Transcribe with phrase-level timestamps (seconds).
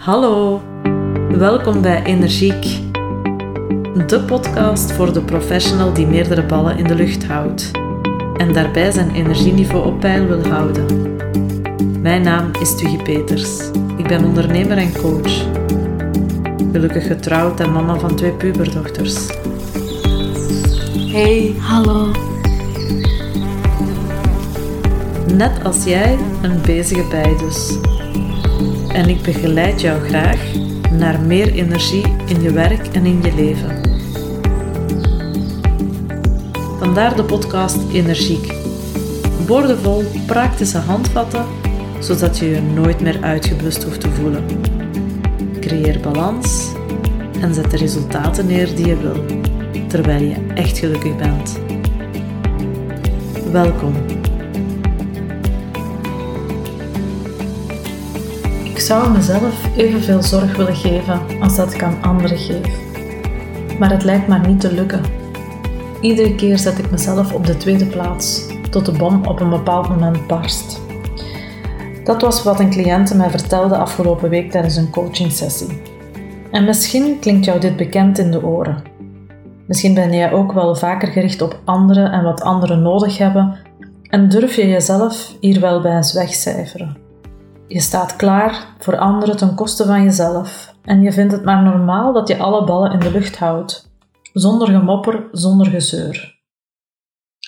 [0.00, 0.62] Hallo,
[1.28, 2.64] welkom bij Energiek,
[4.06, 7.70] de podcast voor de professional die meerdere ballen in de lucht houdt
[8.36, 11.16] en daarbij zijn energieniveau op peil wil houden.
[12.02, 13.70] Mijn naam is Tuggy Peters.
[13.96, 15.46] Ik ben ondernemer en coach.
[16.72, 19.26] Gelukkig getrouwd en mama van twee puberdochters.
[21.12, 22.10] Hey, hallo.
[25.34, 27.78] Net als jij een bezige bij dus.
[28.92, 30.40] En ik begeleid jou graag
[30.92, 33.80] naar meer energie in je werk en in je leven.
[36.78, 38.54] Vandaar de podcast Energiek.
[39.46, 41.46] Boordevol praktische handvatten,
[41.98, 44.44] zodat je je nooit meer uitgeblust hoeft te voelen.
[45.60, 46.72] Creëer balans
[47.40, 49.24] en zet de resultaten neer die je wil,
[49.86, 51.60] terwijl je echt gelukkig bent.
[53.52, 53.94] Welkom.
[58.90, 62.78] Zou mezelf evenveel zorg willen geven als dat ik aan anderen geef.
[63.78, 65.00] Maar het lijkt maar niet te lukken.
[66.00, 69.88] Iedere keer zet ik mezelf op de tweede plaats, tot de bom op een bepaald
[69.88, 70.80] moment barst.
[72.04, 75.82] Dat was wat een cliënte mij vertelde afgelopen week tijdens een coachingsessie.
[76.50, 78.82] En misschien klinkt jou dit bekend in de oren.
[79.66, 83.56] Misschien ben jij ook wel vaker gericht op anderen en wat anderen nodig hebben
[84.08, 86.99] en durf je jezelf hier wel bij eens wegcijferen.
[87.72, 92.12] Je staat klaar voor anderen ten koste van jezelf en je vindt het maar normaal
[92.12, 93.90] dat je alle ballen in de lucht houdt,
[94.32, 96.40] zonder gemopper, zonder gezeur.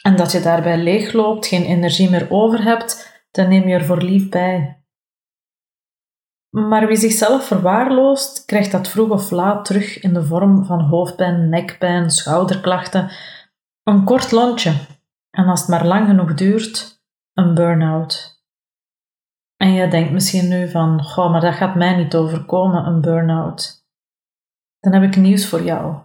[0.02, 4.02] En dat je daarbij leegloopt, geen energie meer over hebt, dan neem je er voor
[4.02, 4.84] lief bij.
[6.50, 11.48] Maar wie zichzelf verwaarloost, krijgt dat vroeg of laat terug in de vorm van hoofdpijn,
[11.48, 13.10] nekpijn, schouderklachten,
[13.82, 14.72] een kort lontje
[15.30, 17.02] en als het maar lang genoeg duurt,
[17.34, 18.31] een burn-out.
[19.62, 23.86] En je denkt misschien nu van, goh, maar dat gaat mij niet overkomen, een burn-out.
[24.80, 26.02] Dan heb ik nieuws voor jou.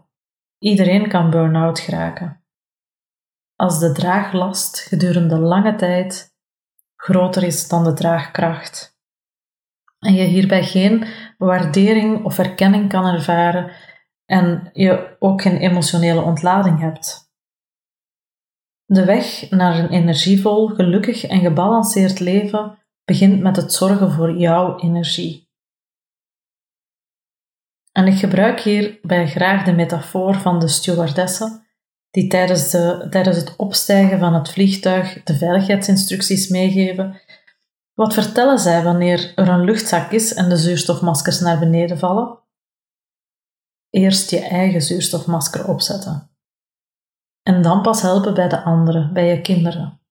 [0.57, 2.43] Iedereen kan burn-out geraken.
[3.55, 6.35] Als de draaglast gedurende lange tijd
[6.95, 8.99] groter is dan de draagkracht.
[9.99, 13.71] En je hierbij geen waardering of erkenning kan ervaren
[14.25, 17.31] en je ook geen emotionele ontlading hebt.
[18.85, 24.79] De weg naar een energievol, gelukkig en gebalanceerd leven begint met het zorgen voor jouw
[24.79, 25.49] energie.
[27.91, 31.65] En ik gebruik hierbij graag de metafoor van de stewardesse,
[32.09, 37.21] die tijdens, de, tijdens het opstijgen van het vliegtuig de veiligheidsinstructies meegeven.
[37.93, 42.39] Wat vertellen zij wanneer er een luchtzak is en de zuurstofmaskers naar beneden vallen?
[43.89, 46.29] Eerst je eigen zuurstofmasker opzetten.
[47.43, 50.01] En dan pas helpen bij de anderen, bij je kinderen.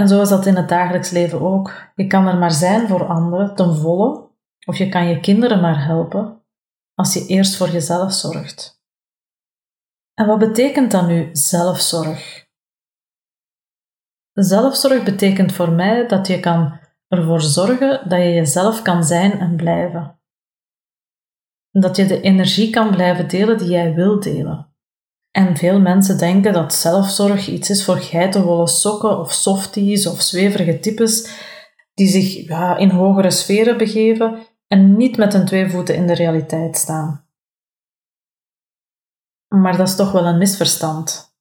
[0.00, 1.92] En zo is dat in het dagelijks leven ook.
[1.94, 4.28] Je kan er maar zijn voor anderen ten volle,
[4.66, 6.44] of je kan je kinderen maar helpen
[6.94, 8.82] als je eerst voor jezelf zorgt.
[10.14, 12.48] En wat betekent dan nu zelfzorg?
[14.32, 16.78] Zelfzorg betekent voor mij dat je kan
[17.08, 20.20] ervoor zorgen dat je jezelf kan zijn en blijven.
[21.70, 24.69] Dat je de energie kan blijven delen die jij wil delen.
[25.30, 30.78] En veel mensen denken dat zelfzorg iets is voor geitenwolle sokken of softies of zweverige
[30.78, 31.28] types
[31.94, 36.14] die zich ja, in hogere sferen begeven en niet met hun twee voeten in de
[36.14, 37.24] realiteit staan.
[39.48, 41.34] Maar dat is toch wel een misverstand.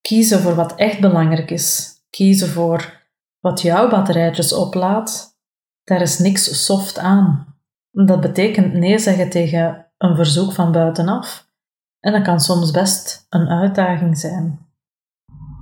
[0.00, 3.02] Kiezen voor wat echt belangrijk is, kiezen voor
[3.40, 5.38] wat jouw batterijtjes oplaadt,
[5.84, 7.56] daar is niks soft aan.
[7.90, 11.48] Dat betekent nee zeggen tegen een verzoek van buitenaf
[12.00, 14.58] en dat kan soms best een uitdaging zijn.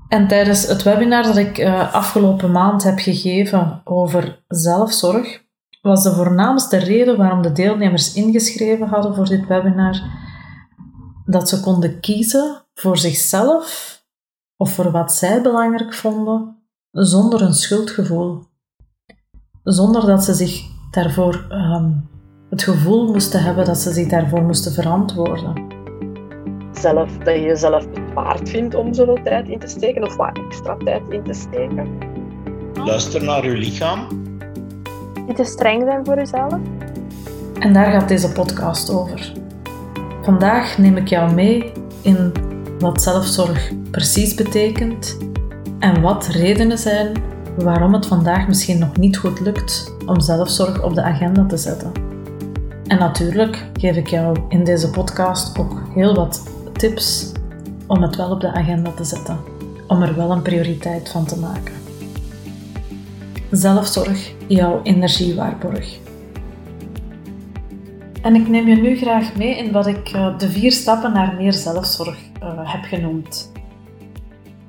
[0.09, 5.43] En tijdens het webinar dat ik uh, afgelopen maand heb gegeven over zelfzorg,
[5.83, 10.03] was de voornaamste reden waarom de deelnemers ingeschreven hadden voor dit webinar
[11.25, 13.97] dat ze konden kiezen voor zichzelf
[14.57, 16.57] of voor wat zij belangrijk vonden,
[16.91, 18.43] zonder een schuldgevoel.
[19.63, 22.11] Zonder dat ze zich daarvoor um,
[22.53, 25.67] het gevoel moesten hebben dat ze zich daarvoor moesten verantwoorden.
[26.73, 30.39] Zelf, dat je jezelf het waard vindt om zoveel tijd in te steken of wat
[30.49, 31.99] extra tijd in te steken.
[32.75, 34.07] Luister naar je lichaam.
[35.27, 36.59] Niet te streng zijn voor jezelf.
[37.59, 39.33] En daar gaat deze podcast over.
[40.23, 41.73] Vandaag neem ik jou mee
[42.03, 42.33] in
[42.79, 45.19] wat zelfzorg precies betekent
[45.79, 47.13] en wat redenen zijn
[47.57, 52.12] waarom het vandaag misschien nog niet goed lukt om zelfzorg op de agenda te zetten.
[52.87, 57.33] En natuurlijk geef ik jou in deze podcast ook heel wat tips
[57.87, 59.39] om het wel op de agenda te zetten,
[59.87, 61.75] om er wel een prioriteit van te maken.
[63.51, 65.99] Zelfzorg, jouw energiewaarborg.
[68.23, 71.35] En ik neem je nu graag mee in wat ik eh, de vier stappen naar
[71.35, 73.53] meer zelfzorg uh, heb genoemd.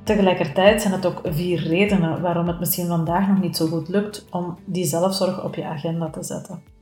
[0.03, 4.25] Tegelijkertijd zijn het ook vier redenen waarom het misschien vandaag nog niet zo goed lukt
[4.31, 6.72] om die zelfzorg op je agenda te zetten.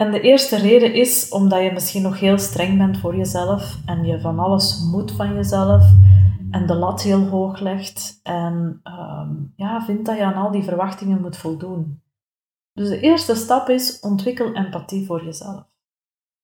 [0.00, 4.04] En de eerste reden is omdat je misschien nog heel streng bent voor jezelf en
[4.04, 5.84] je van alles moet van jezelf
[6.50, 10.62] en de lat heel hoog legt en uh, ja, vindt dat je aan al die
[10.62, 12.02] verwachtingen moet voldoen.
[12.72, 15.66] Dus de eerste stap is ontwikkel empathie voor jezelf.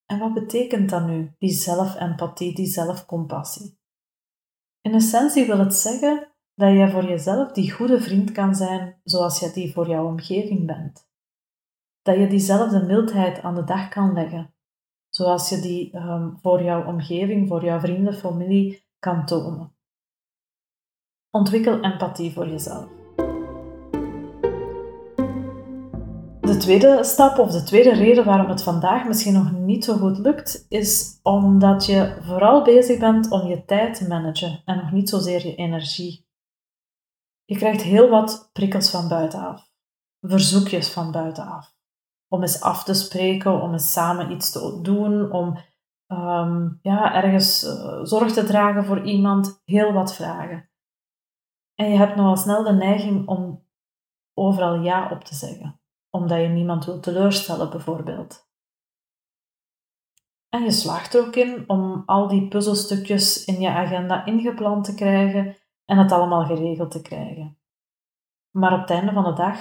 [0.07, 3.79] En wat betekent dat nu, die zelfempathie, die zelfcompassie?
[4.81, 9.41] In essentie wil het zeggen dat je voor jezelf die goede vriend kan zijn zoals
[9.41, 11.13] je die voor jouw omgeving bent.
[12.05, 14.55] Dat je diezelfde mildheid aan de dag kan leggen,
[15.09, 19.73] zoals je die um, voor jouw omgeving, voor jouw vrienden, familie kan tonen.
[21.31, 22.89] Ontwikkel empathie voor jezelf.
[26.41, 30.19] De tweede stap of de tweede reden waarom het vandaag misschien nog niet zo goed
[30.19, 35.09] lukt, is omdat je vooral bezig bent om je tijd te managen en nog niet
[35.09, 36.27] zozeer je energie.
[37.45, 39.71] Je krijgt heel wat prikkels van buitenaf,
[40.21, 41.74] verzoekjes van buitenaf.
[42.35, 45.59] Om eens af te spreken, om eens samen iets te doen, om
[46.07, 50.71] ehm, ja, ergens uh, zorg te dragen voor iemand, heel wat vragen.
[51.75, 53.67] En je hebt nogal snel de neiging om
[54.35, 55.79] overal ja op te zeggen
[56.15, 58.49] omdat je niemand wil teleurstellen, bijvoorbeeld.
[60.49, 64.95] En je slaagt er ook in om al die puzzelstukjes in je agenda ingepland te
[64.95, 67.59] krijgen en het allemaal geregeld te krijgen.
[68.51, 69.59] Maar op het einde van de dag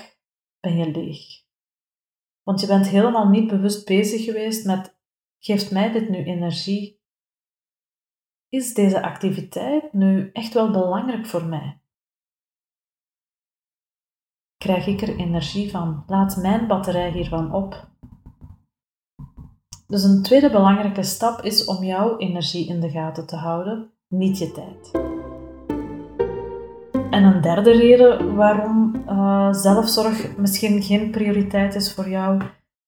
[0.60, 1.43] ben je leeg.
[2.44, 4.98] Want je bent helemaal niet bewust bezig geweest met:
[5.40, 7.01] geeft mij dit nu energie?
[8.50, 11.84] Is deze activiteit nu echt wel belangrijk voor mij?
[14.63, 16.04] krijg ik er energie van?
[16.07, 17.88] Laat mijn batterij hiervan op.
[19.88, 24.38] Dus een tweede belangrijke stap is om jouw energie in de gaten te houden, niet
[24.38, 25.12] je tijd.
[27.13, 32.42] En een derde reden waarom uh, zelfzorg misschien geen prioriteit is voor jou,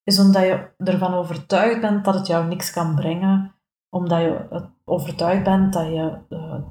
[0.04, 3.56] is omdat je ervan overtuigd bent dat het jou niks kan brengen,
[3.90, 6.68] omdat je overtuigd bent dat je, uh,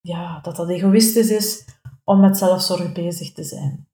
[0.00, 3.88] ja, dat, dat egoïstisch is om met zelfzorg bezig te zijn.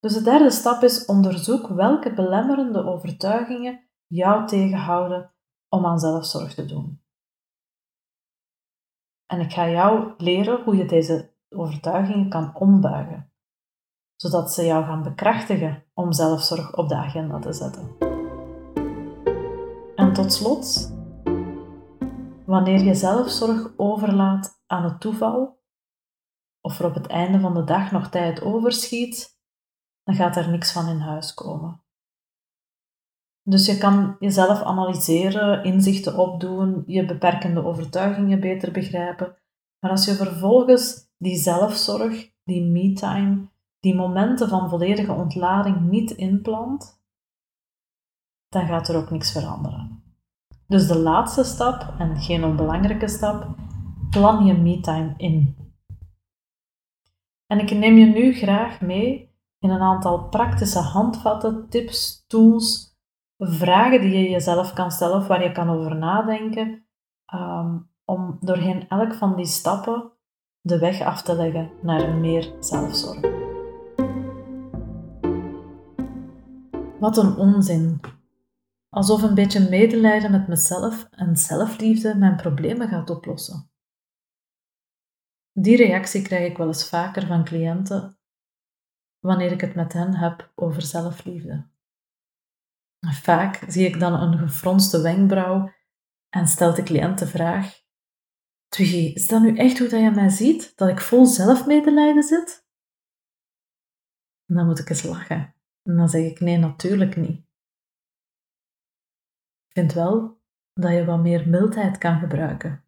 [0.00, 5.32] Dus de derde stap is onderzoek welke belemmerende overtuigingen jou tegenhouden
[5.68, 7.02] om aan zelfzorg te doen.
[9.26, 13.32] En ik ga jou leren hoe je deze overtuigingen kan ombuigen,
[14.16, 17.96] zodat ze jou gaan bekrachtigen om zelfzorg op de agenda te zetten.
[19.94, 20.92] En tot slot,
[22.46, 25.62] wanneer je zelfzorg overlaat aan het toeval,
[26.60, 29.38] of er op het einde van de dag nog tijd overschiet,
[30.02, 31.82] dan gaat er niks van in huis komen.
[33.42, 39.36] Dus je kan jezelf analyseren, inzichten opdoen, je beperkende overtuigingen beter begrijpen.
[39.78, 43.48] Maar als je vervolgens die zelfzorg, die me-time,
[43.80, 47.02] die momenten van volledige ontlading niet inplant,
[48.48, 50.02] dan gaat er ook niks veranderen.
[50.66, 53.56] Dus de laatste stap, en geen onbelangrijke stap,
[54.10, 55.56] plan je me-time in.
[57.46, 62.96] En ik neem je nu graag mee in een aantal praktische handvatten, tips, tools,
[63.36, 66.86] vragen die je jezelf kan stellen of waar je kan over nadenken,
[67.34, 70.12] um, om doorheen elk van die stappen
[70.60, 73.20] de weg af te leggen naar meer zelfzorg.
[77.00, 78.00] Wat een onzin.
[78.88, 83.70] Alsof een beetje medelijden met mezelf en zelfliefde mijn problemen gaat oplossen.
[85.52, 88.18] Die reactie krijg ik wel eens vaker van cliënten
[89.18, 91.66] wanneer ik het met hen heb over zelfliefde.
[93.00, 95.72] Vaak zie ik dan een gefronste wenkbrauw
[96.28, 97.80] en stelt de cliënt de vraag:
[98.68, 100.76] Twiggy, is dat nu echt hoe dat je mij ziet?
[100.76, 102.66] Dat ik vol zelfmedelijden zit?
[104.44, 105.54] Dan moet ik eens lachen.
[105.82, 107.38] En dan zeg ik: Nee, natuurlijk niet.
[109.68, 110.40] Ik vind wel
[110.72, 112.84] dat je wat meer mildheid kan gebruiken.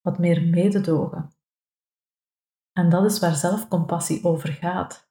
[0.00, 1.30] Wat meer mededogen.
[2.72, 5.10] En dat is waar zelfcompassie over gaat.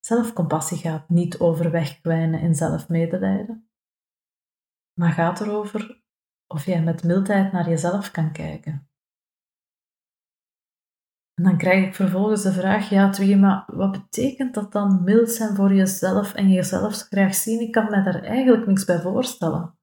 [0.00, 3.70] Zelfcompassie gaat niet over wegkwijnen in zelfmedelijden,
[4.92, 6.01] maar gaat erover
[6.52, 8.90] of jij met mildheid naar jezelf kan kijken.
[11.34, 15.30] En dan krijg ik vervolgens de vraag, ja Twee, maar wat betekent dat dan mild
[15.30, 17.60] zijn voor jezelf en jezelf graag zien?
[17.60, 19.78] Ik kan me daar eigenlijk niks bij voorstellen.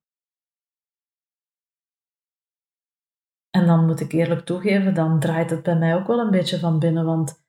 [3.49, 6.59] En dan moet ik eerlijk toegeven, dan draait het bij mij ook wel een beetje
[6.59, 7.45] van binnen, want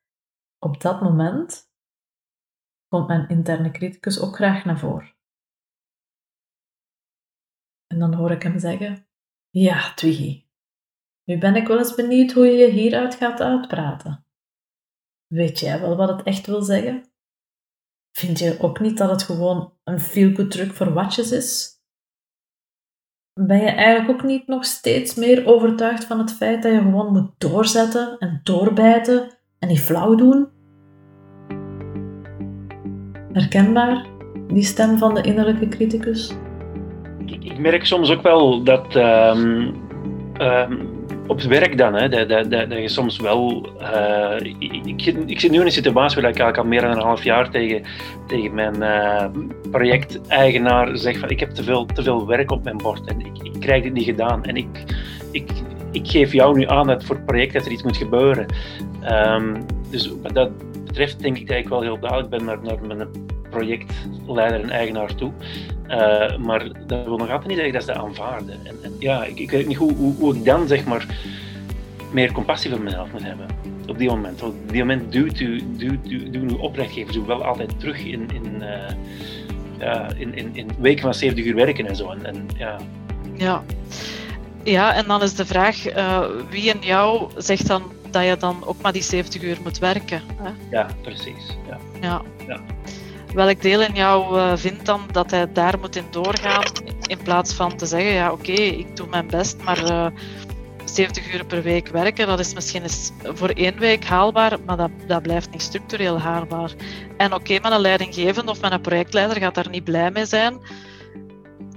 [0.59, 1.71] op dat moment
[2.89, 5.15] komt mijn interne criticus ook graag naar voren.
[7.87, 9.10] En dan hoor ik hem zeggen:
[9.53, 10.45] Ja, Twiggy,
[11.25, 14.25] nu ben ik wel eens benieuwd hoe je je hieruit gaat uitpraten.
[15.27, 17.05] Weet jij wel wat het echt wil zeggen?
[18.13, 21.79] Vind je ook niet dat het gewoon een feel-good truc voor watjes is?
[23.41, 27.13] Ben je eigenlijk ook niet nog steeds meer overtuigd van het feit dat je gewoon
[27.13, 30.49] moet doorzetten en doorbijten en niet flauw doen?
[33.33, 34.09] Herkenbaar,
[34.47, 36.33] die stem van de innerlijke criticus?
[37.27, 39.71] Ik, merk soms ook wel dat ehm,
[40.33, 40.75] ehm,
[41.27, 43.69] op het werk dan, hè, dat, dat, je soms wel.
[43.81, 47.07] Uh, ik, ik, zit nu in een situatie waar ik eigenlijk al meer dan een
[47.07, 47.83] half jaar tegen,
[48.27, 49.25] tegen mijn uh,
[49.71, 53.43] projecteigenaar zeg van ik heb te veel, te veel werk op mijn bord en ik,
[53.43, 54.45] ik krijg dit niet gedaan.
[54.45, 54.85] En ik,
[55.33, 55.51] ik,
[55.93, 58.47] ik geef jou nu aan dat voor het project dat er iets moet gebeuren.
[59.11, 60.51] Um, dus wat dat
[60.85, 63.09] betreft denk ik dat ik wel heel duidelijk ben naar, naar mijn
[63.51, 65.33] projectleider en eigenaar toe.
[65.91, 68.59] Uh, maar dat wil nog altijd niet zeggen dat ze dat aanvaarden.
[68.65, 71.07] En, en ja, ik, ik, weet niet hoe, hoe, hoe, ik dan zeg maar
[72.13, 73.47] meer compassie voor mezelf moet hebben.
[73.87, 74.43] Op die moment.
[74.43, 78.29] Op die moment duwt u, duwt, duwt, duwt uw opdrachtgevers u wel altijd terug in,
[78.33, 78.69] in, uh,
[79.79, 82.11] ja, in, in, in weken van 70 uur werken en zo.
[82.11, 82.77] En, en ja.
[83.37, 83.63] ja.
[84.65, 88.65] Ja, en dan is de vraag, uh, wie in jou zegt dan dat je dan
[88.65, 90.23] ook maar die 70 uur moet werken?
[90.43, 90.51] Hè?
[90.71, 91.57] Ja, precies.
[91.69, 91.79] Ja.
[92.01, 92.23] ja.
[92.47, 92.61] ja
[93.35, 96.65] welk deel in jou uh, vindt dan dat hij daar moet in doorgaan,
[97.07, 100.13] in plaats van te zeggen, ja oké, okay, ik doe mijn best, maar uh, eh,
[100.85, 104.91] 70 uur per week werken, dat is misschien eens voor één week haalbaar, maar dat,
[105.07, 106.73] dat blijft niet structureel haalbaar.
[107.17, 110.27] En oké, okay, met een leidinggevende of met een projectleider gaat daar niet blij mee
[110.27, 110.61] zijn,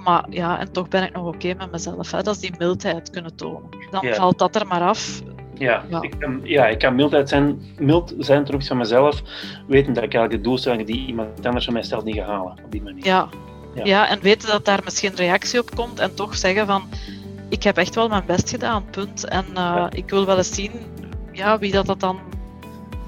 [0.04, 2.12] maar ja, en toch ben ik nog oké okay met mezelf.
[2.12, 2.24] Hè.
[2.24, 3.70] Dat is die mildheid kunnen tonen.
[3.92, 4.14] Dan ja.
[4.14, 5.22] valt dat er maar af.
[5.58, 6.02] Ja, ja.
[6.02, 9.22] Ik, kan, ja ik kan mildheid zijn, mild zijn ten van mezelf,
[9.68, 12.52] weten dat ik eigenlijk de doelstellingen die iemand anders van mij stelt niet ga halen
[12.64, 13.06] op die manier.
[13.06, 13.30] Ja.
[13.76, 13.84] ja.
[13.84, 14.10] Ja.
[14.10, 16.84] en weten dat daar misschien reactie op komt en toch zeggen van
[17.50, 19.28] ik heb echt wel mijn best gedaan, punt.
[19.28, 19.90] En uh, ja.
[19.92, 20.72] ik wil wel eens zien
[21.32, 22.20] ja, wie dat, dat dan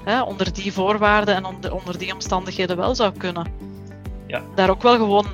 [0.04, 3.46] hè, onder die voorwaarden en onder, onder die omstandigheden wel zou kunnen.
[4.26, 4.42] Ja.
[4.54, 5.26] Daar ook wel gewoon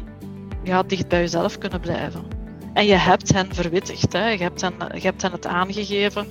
[0.63, 2.25] ja, dicht bij jezelf kunnen blijven.
[2.73, 4.29] En je hebt hen verwittigd, hè.
[4.29, 6.27] Je, hebt hen, je hebt hen het aangegeven.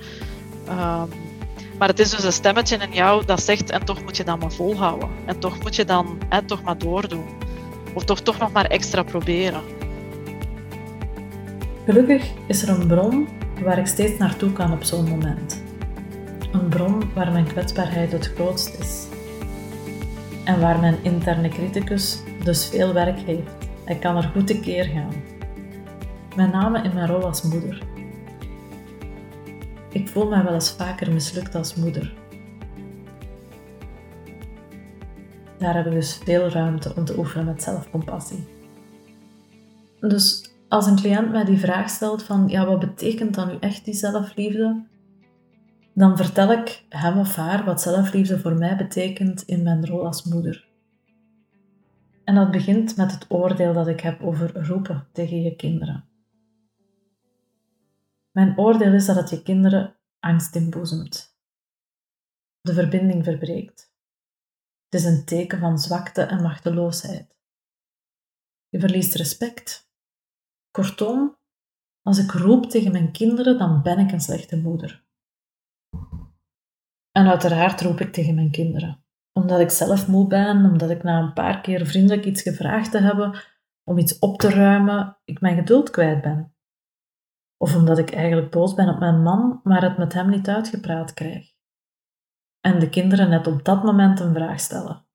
[0.68, 1.08] Um,
[1.78, 4.38] maar het is dus een stemmetje in jou dat zegt, en toch moet je dan
[4.38, 5.08] maar volhouden.
[5.24, 7.24] En toch moet je dan hè, toch maar doordoen.
[7.94, 9.60] Of toch, toch nog maar extra proberen.
[11.84, 13.28] Gelukkig is er een bron
[13.62, 15.62] waar ik steeds naartoe kan op zo'n moment.
[16.52, 19.06] Een bron waar mijn kwetsbaarheid het grootst is.
[20.44, 23.50] En waar mijn interne criticus dus veel werk heeft.
[23.84, 25.12] Hij kan er goed tekeer gaan.
[26.36, 27.82] Met name in mijn rol als moeder.
[29.92, 32.12] Ik voel mij wel eens vaker mislukt als moeder.
[35.58, 38.44] Daar hebben we dus veel ruimte om te oefenen met zelfcompassie.
[40.00, 43.84] Dus als een cliënt mij die vraag stelt van ja, wat betekent dan nu echt
[43.84, 44.84] die zelfliefde?
[45.94, 50.24] Dan vertel ik hem of haar wat zelfliefde voor mij betekent in mijn rol als
[50.24, 50.68] moeder.
[52.24, 56.04] En dat begint met het oordeel dat ik heb over roepen tegen je kinderen.
[58.32, 61.36] Mijn oordeel is dat het je kinderen angst inboezemt.
[62.60, 63.94] De verbinding verbreekt.
[64.88, 67.36] Het is een teken van zwakte en machteloosheid.
[68.68, 69.90] Je verliest respect.
[70.70, 71.36] Kortom,
[72.02, 75.04] als ik roep tegen mijn kinderen, dan ben ik een slechte moeder.
[77.10, 79.04] En uiteraard roep ik tegen mijn kinderen.
[79.32, 82.98] Omdat ik zelf moe ben, omdat ik na een paar keer vriendelijk iets gevraagd te
[82.98, 83.42] hebben
[83.84, 86.54] om iets op te ruimen, ik mijn geduld kwijt ben.
[87.62, 91.14] Of omdat ik eigenlijk boos ben op mijn man, maar het met hem niet uitgepraat
[91.14, 91.52] krijg.
[92.60, 95.06] En de kinderen net op dat moment een vraag stellen.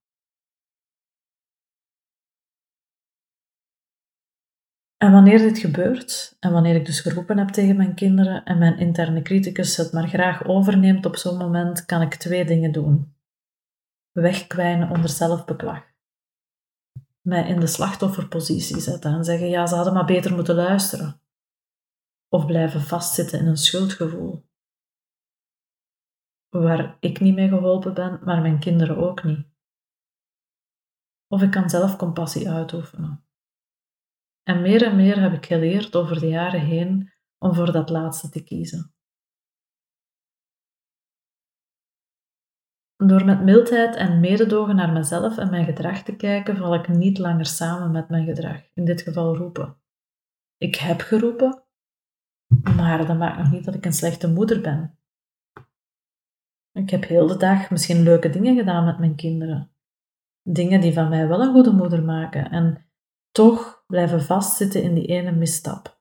[4.96, 8.78] En wanneer dit gebeurt, en wanneer ik dus geroepen heb tegen mijn kinderen en mijn
[8.78, 13.16] interne criticus het maar graag overneemt op zo'n moment, kan ik twee dingen doen.
[14.12, 15.82] Wegkwijnen onder zelfbeklag.
[17.20, 21.20] Mij in de slachtofferpositie zetten en zeggen, ja, ze hadden maar beter moeten luisteren
[22.28, 24.46] of blijven vastzitten in een schuldgevoel.
[26.48, 29.46] Waar ik niet mee geholpen ben, maar mijn kinderen ook niet.
[31.26, 33.26] Of ik kan zelf compassie uitoefenen.
[34.42, 38.28] En meer en meer heb ik geleerd over de jaren heen om voor dat laatste
[38.28, 38.92] te kiezen.
[42.96, 47.18] Door met mildheid en mededogen naar mezelf en mijn gedrag te kijken, val ik niet
[47.18, 49.80] langer samen met mijn gedrag, in dit geval roepen.
[50.56, 51.67] Ik heb geroepen,
[52.76, 54.98] maar dat maakt nog niet dat ik een slechte moeder ben.
[56.72, 59.70] Ik heb heel de dag misschien leuke dingen gedaan met mijn kinderen.
[60.42, 62.86] Dingen die van mij wel een goede moeder maken en
[63.30, 66.00] toch blijven vastzitten in die ene misstap.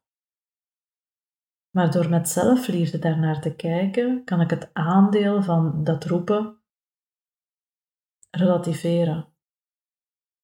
[1.70, 6.62] Maar door met zelfliefde daarnaar te kijken, kan ik het aandeel van dat roepen
[8.30, 9.28] relativeren.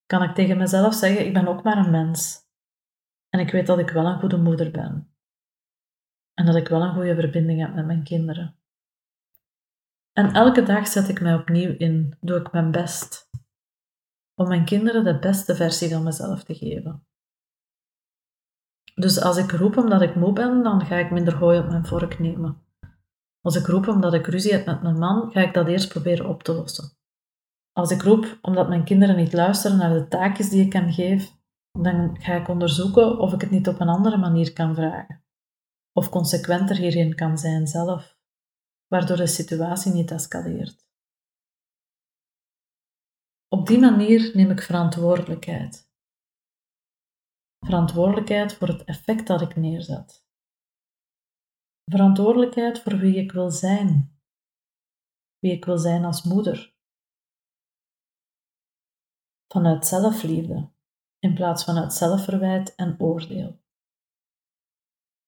[0.05, 2.41] Kan ik tegen mezelf zeggen: ik ben ook maar een mens.
[3.29, 5.12] En ik weet dat ik wel een goede moeder ben.
[6.33, 8.55] En dat ik wel een goede verbinding heb met mijn kinderen.
[10.11, 13.31] En elke dag zet ik mij opnieuw in, doe ik mijn best
[14.35, 17.05] om mijn kinderen de beste versie van mezelf te geven.
[18.95, 21.85] Dus als ik roep omdat ik moe ben, dan ga ik minder hooi op mijn
[21.85, 22.61] vork nemen.
[23.41, 26.29] Als ik roep omdat ik ruzie heb met mijn man, ga ik dat eerst proberen
[26.29, 26.97] op te lossen.
[27.71, 31.31] Als ik roep omdat mijn kinderen niet luisteren naar de taakjes die ik hen geef,
[31.71, 35.22] dan ga ik onderzoeken of ik het niet op een andere manier kan vragen.
[35.93, 38.17] Of consequenter hierin kan zijn zelf,
[38.87, 40.87] waardoor de situatie niet escaleert.
[43.47, 45.91] Op die manier neem ik verantwoordelijkheid.
[47.65, 50.25] Verantwoordelijkheid voor het effect dat ik neerzet.
[51.91, 54.21] Verantwoordelijkheid voor wie ik wil zijn.
[55.39, 56.75] Wie ik wil zijn als moeder.
[59.47, 60.71] Vanuit zelfliefde
[61.19, 63.62] in plaats van uit zelfverwijt en oordeel.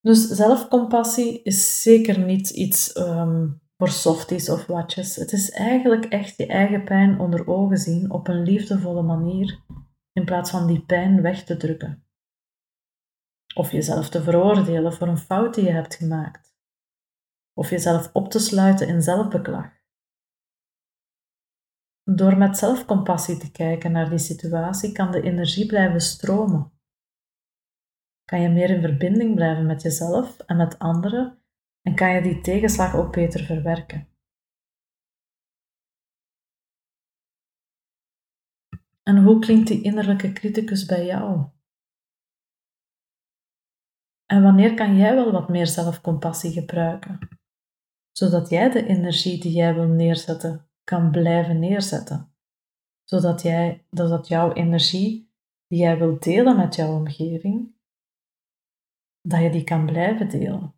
[0.05, 5.15] Dus zelfcompassie is zeker niet iets um, voor softies of watjes.
[5.15, 9.59] Het is eigenlijk echt je eigen pijn onder ogen zien op een liefdevolle manier
[10.11, 12.05] in plaats van die pijn weg te drukken.
[13.55, 16.55] Of jezelf te veroordelen voor een fout die je hebt gemaakt.
[17.53, 19.71] Of jezelf op te sluiten in zelfbeklag.
[22.03, 26.74] Door met zelfcompassie te kijken naar die situatie kan de energie blijven stromen.
[28.25, 31.39] Kan je meer in verbinding blijven met jezelf en met anderen
[31.81, 34.07] en kan je die tegenslag ook beter verwerken.
[39.03, 41.47] En hoe klinkt die innerlijke criticus bij jou?
[44.25, 47.39] En wanneer kan jij wel wat meer zelfcompassie gebruiken,
[48.11, 52.35] zodat jij de energie die jij wil neerzetten kan blijven neerzetten,
[53.03, 55.33] zodat, jij, dat jouw energie
[55.67, 57.74] die jij wilt delen met jouw omgeving,
[59.27, 60.75] dat je die kan blijven delen.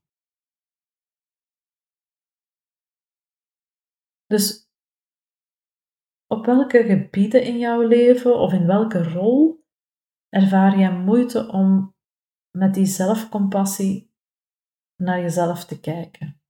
[4.25, 4.69] Dus
[6.25, 9.65] op welke gebieden in jouw leven of in welke rol
[10.29, 11.95] ervaar je moeite om
[12.57, 14.13] met die zelfcompassie
[14.95, 16.41] naar jezelf te kijken?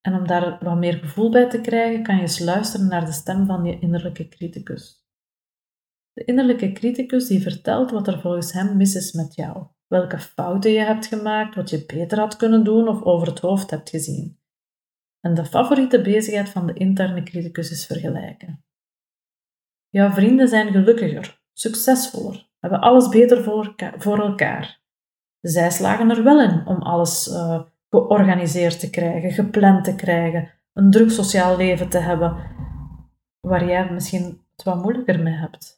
[0.00, 3.12] En om daar wat meer gevoel bij te krijgen, kan je eens luisteren naar de
[3.12, 5.07] stem van je innerlijke criticus.
[6.18, 10.70] De innerlijke criticus die vertelt wat er volgens hem mis is met jou welke fouten
[10.70, 14.38] je hebt gemaakt, wat je beter had kunnen doen of over het hoofd hebt gezien.
[15.20, 18.64] En de favoriete bezigheid van de interne criticus is vergelijken.
[19.88, 23.42] Jouw vrienden zijn gelukkiger, succesvoller, hebben alles beter
[23.98, 24.80] voor elkaar.
[25.40, 30.90] Zij slagen er wel in om alles uh, georganiseerd te krijgen, gepland te krijgen, een
[30.90, 32.36] druk sociaal leven te hebben,
[33.40, 35.77] waar jij misschien het wat moeilijker mee hebt.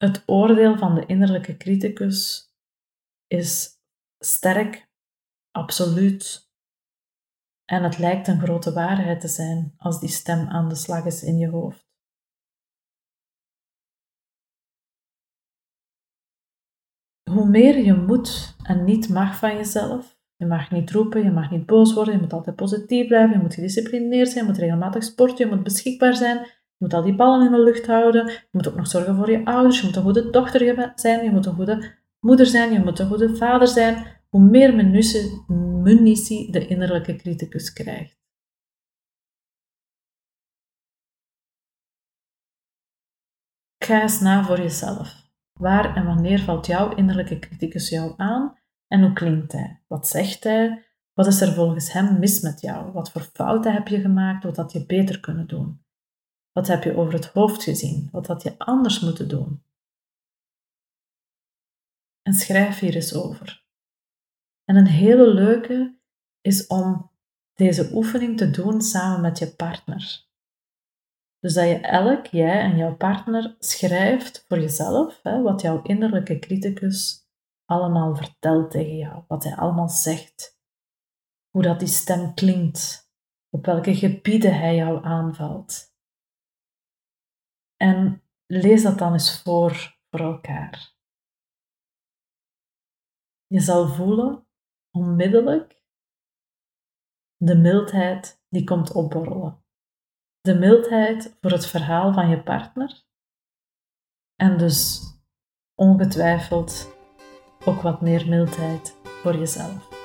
[0.00, 2.48] Het oordeel van de innerlijke criticus
[3.26, 3.68] is
[4.18, 4.90] sterk,
[5.50, 6.50] absoluut.
[7.64, 11.22] En het lijkt een grote waarheid te zijn als die stem aan de slag is
[11.22, 11.88] in je hoofd.
[17.30, 21.50] Hoe meer je moet en niet mag van jezelf, je mag niet roepen, je mag
[21.50, 25.04] niet boos worden, je moet altijd positief blijven, je moet gedisciplineerd zijn, je moet regelmatig
[25.04, 26.46] sporten, je moet beschikbaar zijn,
[26.80, 28.26] je moet al die ballen in de lucht houden.
[28.26, 29.80] Je moet ook nog zorgen voor je ouders.
[29.80, 31.24] Je moet een goede dochter zijn.
[31.24, 32.72] Je moet een goede moeder zijn.
[32.72, 34.06] Je moet een goede vader zijn.
[34.28, 34.74] Hoe meer
[35.82, 38.18] munitie de innerlijke criticus krijgt.
[43.84, 45.30] Ga eens na voor jezelf.
[45.52, 49.82] Waar en wanneer valt jouw innerlijke criticus jou aan en hoe klinkt hij?
[49.86, 50.84] Wat zegt hij?
[51.12, 52.92] Wat is er volgens hem mis met jou?
[52.92, 54.44] Wat voor fouten heb je gemaakt?
[54.44, 55.88] Wat had je beter kunnen doen?
[56.52, 58.08] Wat heb je over het hoofd gezien?
[58.12, 59.62] Wat had je anders moeten doen?
[62.22, 63.64] En schrijf hier eens over.
[64.64, 65.98] En een hele leuke
[66.40, 67.10] is om
[67.54, 70.28] deze oefening te doen samen met je partner.
[71.38, 76.38] Dus dat je elk, jij en jouw partner, schrijft voor jezelf hè, wat jouw innerlijke
[76.38, 77.28] criticus
[77.64, 80.58] allemaal vertelt tegen jou, wat hij allemaal zegt,
[81.50, 83.10] hoe dat die stem klinkt,
[83.50, 85.89] op welke gebieden hij jou aanvalt.
[87.82, 90.94] En lees dat dan eens voor voor elkaar.
[93.46, 94.46] Je zal voelen,
[94.90, 95.82] onmiddellijk,
[97.36, 99.64] de mildheid die komt opborrelen.
[100.40, 103.04] De mildheid voor het verhaal van je partner.
[104.34, 105.00] En dus
[105.74, 106.96] ongetwijfeld
[107.64, 109.99] ook wat meer mildheid voor jezelf.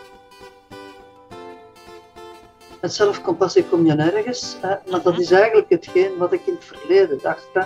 [2.85, 4.75] Met zelfcompassie kom je nergens, hè?
[4.89, 7.47] maar dat is eigenlijk hetgeen wat ik in het verleden dacht.
[7.53, 7.61] Hè?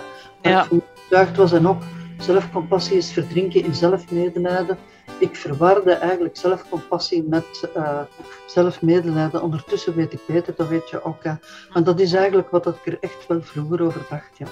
[0.50, 0.64] Ja.
[0.64, 1.82] ik overtuigd was en ook,
[2.18, 4.78] zelfcompassie is verdrinken in zelfmedelijden.
[5.18, 8.00] Ik verwarde eigenlijk zelfcompassie met uh,
[8.46, 9.42] zelfmedelijden.
[9.42, 11.24] Ondertussen weet ik beter, dat weet je ook.
[11.24, 11.32] Hè?
[11.72, 14.38] Maar dat is eigenlijk wat ik er echt wel vroeger over dacht.
[14.38, 14.46] Ja.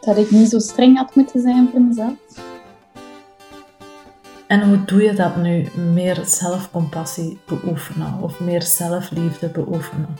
[0.00, 2.45] Dat ik niet zo streng had moeten zijn voor mezelf.
[4.46, 5.80] En hoe doe je dat nu?
[5.80, 10.16] Meer zelfcompassie beoefenen of meer zelfliefde beoefenen?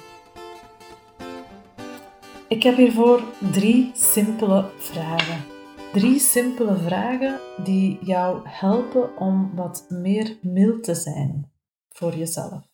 [2.48, 5.44] Ik heb hiervoor drie simpele vragen.
[5.92, 11.52] Drie simpele vragen die jou helpen om wat meer mild te zijn
[11.88, 12.68] voor jezelf.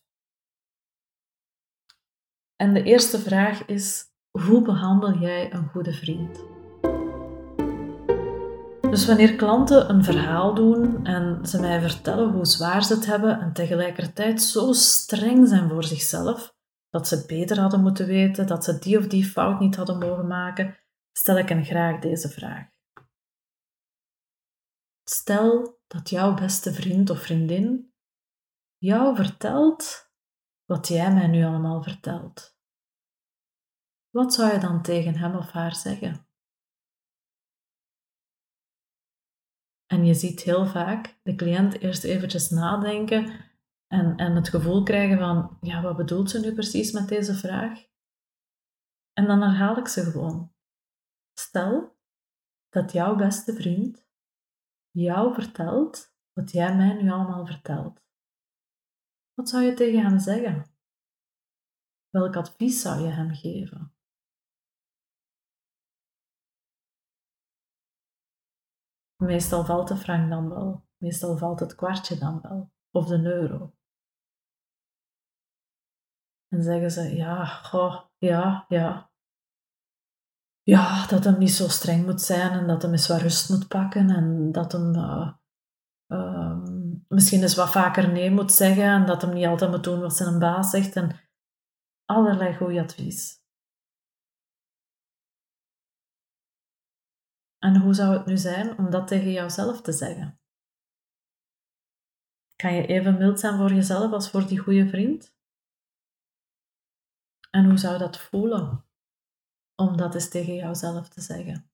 [2.56, 6.61] En de eerste vraag is: hoe behandel jij een goede vriend?
[8.92, 13.40] Dus wanneer klanten een verhaal doen en ze mij vertellen hoe zwaar ze het hebben
[13.40, 16.54] en tegelijkertijd zo streng zijn voor zichzelf,
[16.88, 20.26] dat ze beter hadden moeten weten, dat ze die of die fout niet hadden mogen
[20.26, 20.78] maken,
[21.12, 22.68] stel ik hen graag deze vraag.
[25.04, 27.92] Stel dat jouw beste vriend of vriendin
[28.78, 30.10] jou vertelt
[30.64, 32.56] wat jij mij nu allemaal vertelt.
[34.10, 36.31] Wat zou je dan tegen hem of haar zeggen?
[39.92, 43.50] En je ziet heel vaak de cliënt eerst eventjes nadenken
[43.86, 47.86] en, en het gevoel krijgen van, ja, wat bedoelt ze nu precies met deze vraag?
[49.12, 50.52] En dan herhaal ik ze gewoon.
[51.38, 51.96] Stel
[52.68, 54.06] dat jouw beste vriend
[54.90, 58.02] jou vertelt wat jij mij nu allemaal vertelt.
[59.34, 60.66] Wat zou je tegen hem zeggen?
[62.08, 63.94] Welk advies zou je hem geven?
[69.22, 73.74] Meestal valt de frank dan wel, meestal valt het kwartje dan wel, of de euro.
[76.48, 77.60] En zeggen ze, ja,
[78.18, 79.10] ja, ja.
[80.62, 83.68] Ja, dat hem niet zo streng moet zijn en dat hem eens wat rust moet
[83.68, 85.32] pakken en dat hem uh,
[86.08, 86.64] uh,
[87.08, 90.16] misschien eens wat vaker nee moet zeggen en dat hem niet altijd moet doen wat
[90.16, 91.20] zijn baas zegt en
[92.04, 93.41] allerlei goed advies.
[97.62, 100.40] En hoe zou het nu zijn om dat tegen jouzelf te zeggen?
[102.56, 105.34] Kan je even mild zijn voor jezelf als voor die goede vriend?
[107.50, 108.84] En hoe zou dat voelen
[109.74, 111.70] om dat eens tegen jouzelf te zeggen?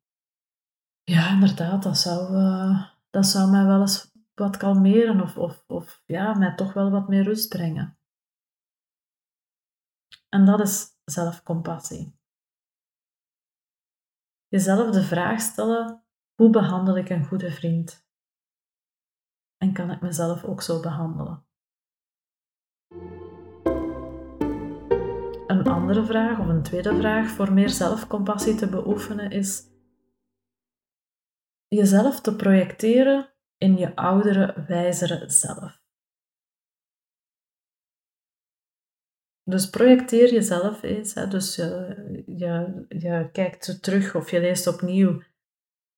[1.02, 6.02] Ja, inderdaad, dat zou, uh, dat zou mij wel eens wat kalmeren of, of, of
[6.06, 7.98] ja, mij toch wel wat meer rust brengen.
[10.28, 12.17] En dat is zelfcompassie.
[14.48, 18.06] Jezelf de vraag stellen: hoe behandel ik een goede vriend?
[19.56, 21.46] En kan ik mezelf ook zo behandelen?
[25.46, 29.66] Een andere vraag of een tweede vraag voor meer zelfcompassie te beoefenen is
[31.68, 35.77] jezelf te projecteren in je oudere, wijzere zelf.
[39.48, 41.14] Dus projecteer jezelf eens.
[41.14, 41.28] Hè.
[41.28, 45.22] Dus je, je, je kijkt terug of je leest opnieuw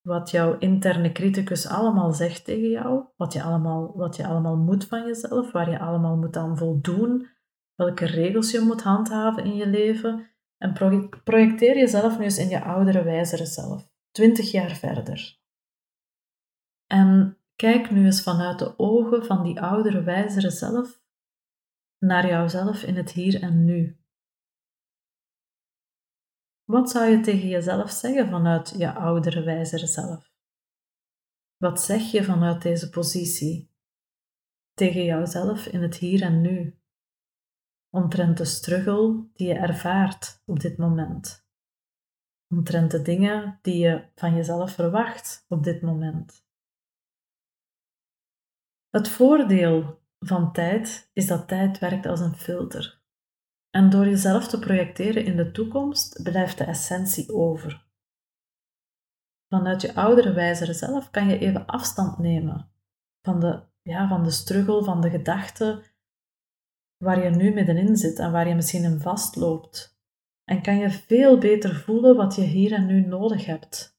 [0.01, 4.85] wat jouw interne criticus allemaal zegt tegen jou, wat je allemaal, wat je allemaal moet
[4.85, 7.29] van jezelf, waar je allemaal moet aan voldoen,
[7.75, 10.31] welke regels je moet handhaven in je leven.
[10.59, 10.73] En
[11.25, 15.39] projecteer jezelf nu eens in je oudere, wijzere zelf, twintig jaar verder.
[16.87, 21.00] En kijk nu eens vanuit de ogen van die oudere, wijzere zelf
[22.01, 23.99] naar jouzelf in het hier en nu.
[26.65, 30.33] Wat zou je tegen jezelf zeggen vanuit je oudere, wijzere zelf?
[31.57, 33.71] Wat zeg je vanuit deze positie
[34.73, 36.79] tegen jouzelf in het hier en nu?
[37.91, 41.49] Omtrent de struggle die je ervaart op dit moment.
[42.49, 46.47] Omtrent de dingen die je van jezelf verwacht op dit moment.
[48.89, 53.01] Het voordeel van tijd is dat tijd werkt als een filter.
[53.71, 57.89] En door jezelf te projecteren in de toekomst blijft de essentie over.
[59.49, 62.71] Vanuit je oudere, wijzere zelf kan je even afstand nemen
[63.23, 65.83] van de, ja, van de struggle, van de gedachten
[66.97, 69.99] waar je nu middenin zit en waar je misschien in vastloopt.
[70.45, 73.99] En kan je veel beter voelen wat je hier en nu nodig hebt.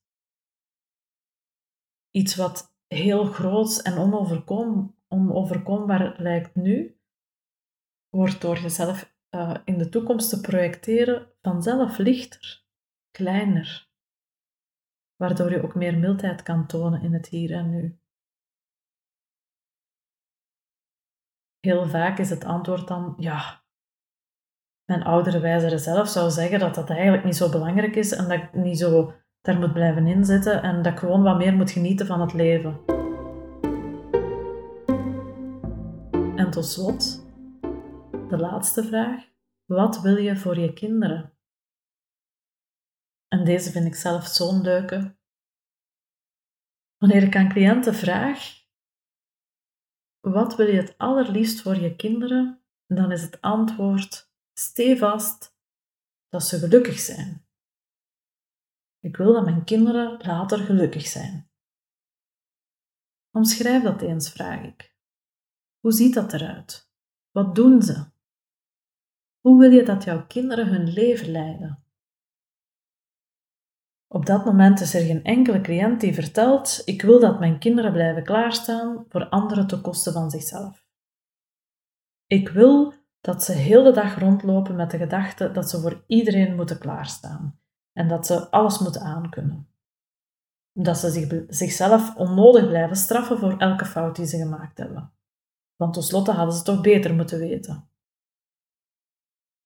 [2.12, 7.00] Iets wat heel groot en onoverkom, onoverkombaar lijkt nu,
[8.10, 12.66] wordt door jezelf uh, in de toekomst te projecteren vanzelf lichter,
[13.12, 13.90] kleiner,
[15.16, 18.00] waardoor je ook meer mildheid kan tonen in het hier en nu.
[21.60, 23.64] Heel vaak is het antwoord dan ja.
[24.86, 28.40] Mijn oudere wijzere zelf zou zeggen dat dat eigenlijk niet zo belangrijk is en dat
[28.42, 32.06] ik niet zo daar moet blijven inzitten en dat ik gewoon wat meer moet genieten
[32.06, 33.01] van het leven.
[36.52, 37.26] En tot slot,
[38.30, 39.30] de laatste vraag.
[39.66, 41.38] Wat wil je voor je kinderen?
[43.28, 45.18] En deze vind ik zelf zo'n leuke.
[46.98, 48.66] Wanneer ik aan cliënten vraag,
[50.20, 52.64] wat wil je het allerliefst voor je kinderen?
[52.86, 55.58] Dan is het antwoord stevast
[56.30, 57.46] dat ze gelukkig zijn.
[59.00, 61.52] Ik wil dat mijn kinderen later gelukkig zijn.
[63.32, 64.91] Omschrijf dat eens, vraag ik.
[65.82, 66.92] Hoe ziet dat eruit?
[67.32, 68.06] Wat doen ze?
[69.40, 71.84] Hoe wil je dat jouw kinderen hun leven leiden?
[74.08, 77.92] Op dat moment is er geen enkele cliënt die vertelt: Ik wil dat mijn kinderen
[77.92, 80.86] blijven klaarstaan voor anderen ten koste van zichzelf.
[82.26, 86.56] Ik wil dat ze heel de dag rondlopen met de gedachte dat ze voor iedereen
[86.56, 87.60] moeten klaarstaan
[87.94, 89.68] en dat ze alles moeten aankunnen.
[90.74, 95.14] Dat ze zich, zichzelf onnodig blijven straffen voor elke fout die ze gemaakt hebben.
[95.82, 97.90] Want tenslotte hadden ze toch beter moeten weten.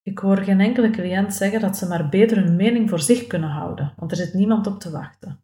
[0.01, 3.49] Ik hoor geen enkele cliënt zeggen dat ze maar beter hun mening voor zich kunnen
[3.49, 5.43] houden, want er zit niemand op te wachten.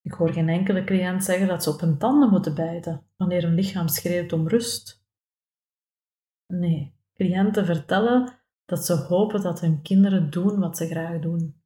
[0.00, 3.54] Ik hoor geen enkele cliënt zeggen dat ze op hun tanden moeten bijten wanneer hun
[3.54, 5.04] lichaam schreeuwt om rust.
[6.46, 11.62] Nee, cliënten vertellen dat ze hopen dat hun kinderen doen wat ze graag doen.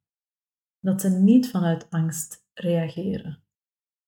[0.79, 3.42] Dat ze niet vanuit angst reageren.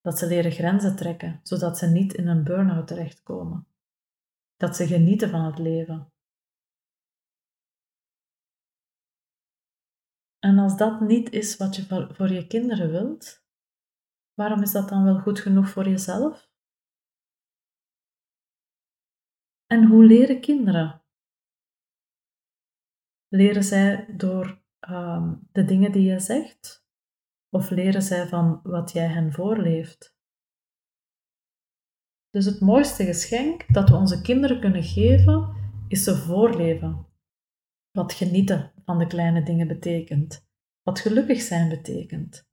[0.05, 3.67] Dat ze leren grenzen trekken, zodat ze niet in een burn-out terechtkomen.
[4.55, 6.13] Dat ze genieten van het leven,
[10.45, 13.45] En als dat niet is wat je voor je kinderen wilt,
[14.33, 16.49] waarom is dat dan wel goed genoeg voor jezelf?
[19.65, 21.03] En hoe leren kinderen?
[23.27, 26.84] Leren zij door um, de dingen die je zegt?
[27.55, 30.15] Of leren zij van wat jij hen voorleeft?
[32.29, 35.55] Dus het mooiste geschenk dat we onze kinderen kunnen geven,
[35.87, 37.07] is ze voorleven.
[37.91, 40.47] Wat genieten van de kleine dingen betekent.
[40.81, 42.47] Wat gelukkig zijn betekent.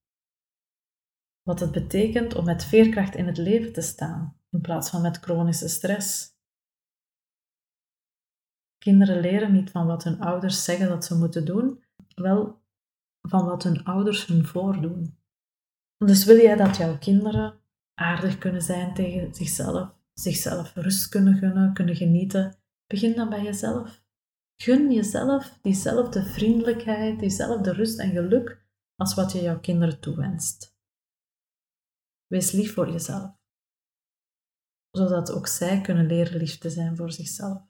[1.42, 5.18] Wat het betekent om met veerkracht in het leven te staan, in plaats van met
[5.18, 6.36] chronische stress.
[8.78, 11.84] Kinderen leren niet van wat hun ouders zeggen dat ze moeten doen,
[12.14, 12.61] wel
[13.22, 15.18] van wat hun ouders hun voordoen.
[15.96, 17.60] Dus wil jij dat jouw kinderen
[17.94, 22.56] aardig kunnen zijn tegen zichzelf, zichzelf rust kunnen gunnen, kunnen genieten,
[22.86, 24.02] begin dan bij jezelf.
[24.56, 30.76] Gun jezelf diezelfde vriendelijkheid, diezelfde rust en geluk als wat je jouw kinderen toewenst.
[32.26, 33.36] Wees lief voor jezelf,
[34.90, 37.62] zodat ook zij kunnen leren lief te zijn voor zichzelf.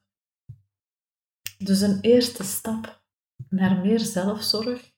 [1.59, 3.05] Dus een eerste stap
[3.49, 4.92] naar meer zelfzorg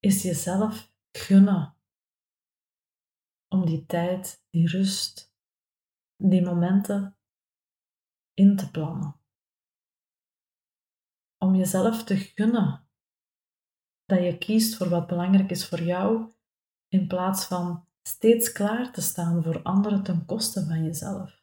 [0.00, 1.76] is jezelf gunnen
[3.48, 5.34] om die tijd, die rust,
[6.16, 7.16] die momenten
[8.34, 9.20] in te plannen
[11.42, 12.88] om jezelf te gunnen
[14.04, 16.32] dat je kiest voor wat belangrijk is voor jou,
[16.88, 21.42] in plaats van steeds klaar te staan voor anderen ten koste van jezelf.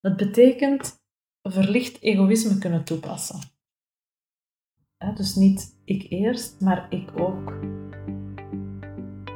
[0.00, 1.02] Dat betekent
[1.42, 3.49] verlicht egoïsme kunnen toepassen.
[5.14, 7.52] Dus niet ik eerst, maar ik ook.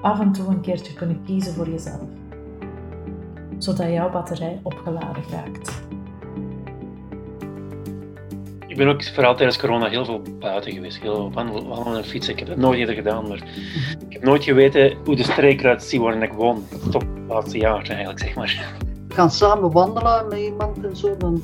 [0.03, 2.09] Af en toe een keertje kunnen kiezen voor jezelf,
[3.59, 5.83] zodat jouw batterij opgeladen raakt
[8.75, 11.01] ik ben ook vooral tijdens corona heel veel buiten geweest.
[11.01, 12.33] Heel wandelen, wandelen en fietsen.
[12.33, 13.43] Ik heb dat nooit eerder gedaan, maar
[14.09, 16.65] ik heb nooit geweten hoe de streek eruit ziet waarin ik woon.
[16.91, 18.75] Tot het laatste jaar eigenlijk, zeg maar.
[19.09, 21.43] We gaan samen wandelen met iemand en zo, dan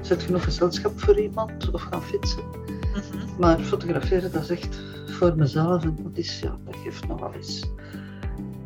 [0.00, 2.42] zet genoeg gezelschap voor iemand of gaan fietsen.
[3.38, 7.70] Maar fotograferen, dat is echt voor mezelf en dat, is, ja, dat geeft nogal eens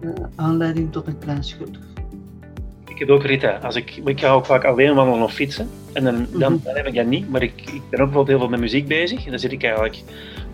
[0.01, 1.91] uh, aanleiding tot een klein schuldgevoel
[3.01, 3.59] heb ook Rita.
[3.63, 5.69] Als ik, ik ga ook vaak alleen wandelen of fietsen.
[5.93, 6.65] En dan, dan, mhm.
[6.65, 7.31] dan, heb ik dat niet.
[7.31, 9.25] Maar ik, ik ben ook bijvoorbeeld heel veel met muziek bezig.
[9.25, 10.03] En dan zit ik eigenlijk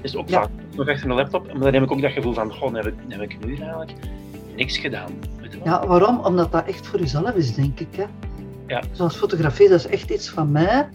[0.02, 1.46] dus ook vaak nog achter mijn laptop.
[1.46, 3.44] Maar dan heb ik ook dat gevoel van, goh, dan heb ik, dan heb ik
[3.44, 3.92] nu eigenlijk
[4.56, 5.10] niks gedaan.
[5.64, 6.20] Ja, waarom?
[6.20, 7.96] Omdat dat echt voor jezelf is, denk ik.
[7.96, 8.04] Hè?
[8.66, 8.82] Ja.
[8.92, 10.88] Zoals fotografie, dat is echt iets van mij.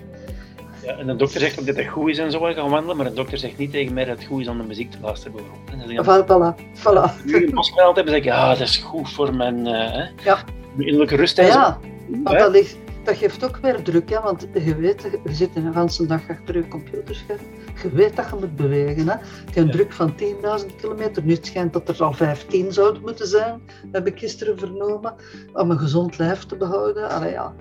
[0.83, 3.05] Ja, en de dokter zegt ook dat het goed is en zo gaan wandelen, maar
[3.05, 5.33] de dokter zegt niet tegen mij dat het goed is om de muziek te luisteren
[5.33, 6.05] bijvoorbeeld.
[6.05, 7.15] Dan Voilà, voilà.
[7.25, 10.43] nu in Moskou altijd zeg ik, ja, dat is goed voor mijn uh, ja.
[10.77, 11.79] innerlijke rust en ja,
[12.23, 14.21] want dat, is, dat geeft ook weer druk, hè?
[14.21, 17.39] want je weet, je zit een hele dag achter je computerscherm,
[17.81, 19.07] je weet dat je moet bewegen.
[19.07, 19.13] Hè?
[19.13, 23.27] Je hebt een druk van 10.000 kilometer, nu schijnt dat er al 15 zouden moeten
[23.27, 25.13] zijn, heb ik gisteren vernomen,
[25.53, 27.09] om een gezond lijf te behouden.
[27.09, 27.53] Allee, ja.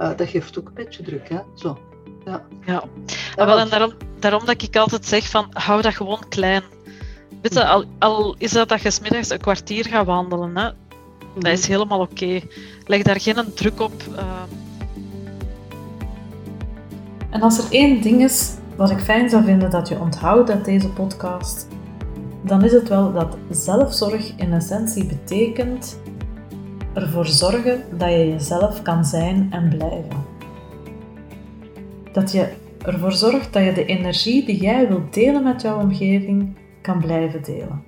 [0.00, 1.28] Uh, dat geeft ook een beetje druk.
[1.28, 1.38] Hè?
[1.54, 1.78] Zo.
[2.24, 2.42] Ja.
[2.66, 2.84] ja.
[3.36, 6.62] ja wel, en daarom, daarom dat ik altijd zeg van hou dat gewoon klein.
[7.42, 10.70] Weet je, al, al is dat dat je smiddags een kwartier gaat wandelen, hè,
[11.34, 12.40] dat is helemaal oké.
[12.86, 14.02] Leg daar geen druk op.
[14.12, 14.42] Uh...
[17.30, 20.64] En als er één ding is wat ik fijn zou vinden dat je onthoudt uit
[20.64, 21.68] deze podcast,
[22.42, 25.98] dan is het wel dat zelfzorg in essentie betekent
[26.92, 30.33] ervoor zorgen dat je jezelf kan zijn en blijven.
[32.14, 36.58] Dat je ervoor zorgt dat je de energie die jij wilt delen met jouw omgeving
[36.82, 37.84] kan blijven delen.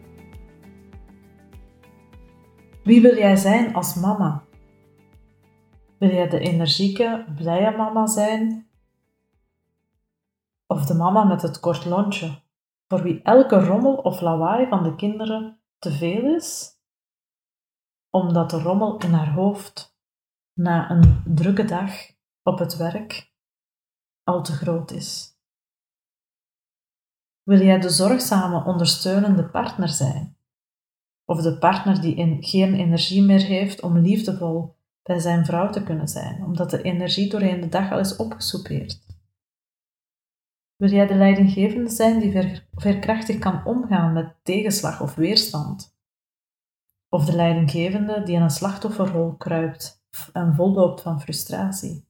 [2.84, 4.42] Wie wil jij zijn als mama?
[5.98, 8.68] Wil jij de energieke, blije mama zijn?
[10.66, 12.42] Of de mama met het kort lontje,
[12.88, 16.70] voor wie elke rommel of lawaai van de kinderen te veel is?
[18.10, 19.96] Omdat de rommel in haar hoofd
[20.52, 21.92] na een drukke dag
[22.42, 23.34] op het werk
[24.26, 25.38] al te groot is.
[27.42, 30.36] Wil jij de zorgzame, ondersteunende partner zijn?
[31.24, 36.08] Of de partner die geen energie meer heeft om liefdevol bij zijn vrouw te kunnen
[36.08, 39.04] zijn, omdat de energie doorheen de dag al is opgesoupeerd?
[40.76, 45.96] Wil jij de leidinggevende zijn die ver, verkrachtig kan omgaan met tegenslag of weerstand?
[47.08, 52.05] Of de leidinggevende die in een slachtofferrol kruipt en volloopt van frustratie?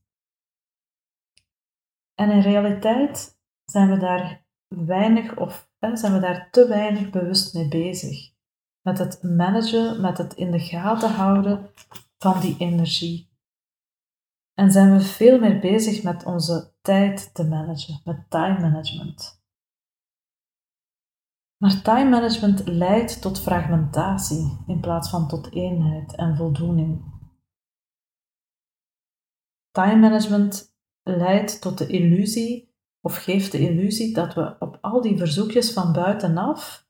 [2.16, 7.68] En in realiteit zijn we daar weinig of zijn we daar te weinig bewust mee
[7.68, 8.34] bezig.
[8.82, 11.70] Met het managen, met het in de gaten houden
[12.18, 13.30] van die energie.
[14.54, 19.44] En zijn we veel meer bezig met onze tijd te managen, met time management.
[21.56, 27.14] Maar time management leidt tot fragmentatie in plaats van tot eenheid en voldoening.
[29.70, 30.75] Time management
[31.08, 35.92] leidt tot de illusie of geeft de illusie dat we op al die verzoekjes van
[35.92, 36.88] buitenaf,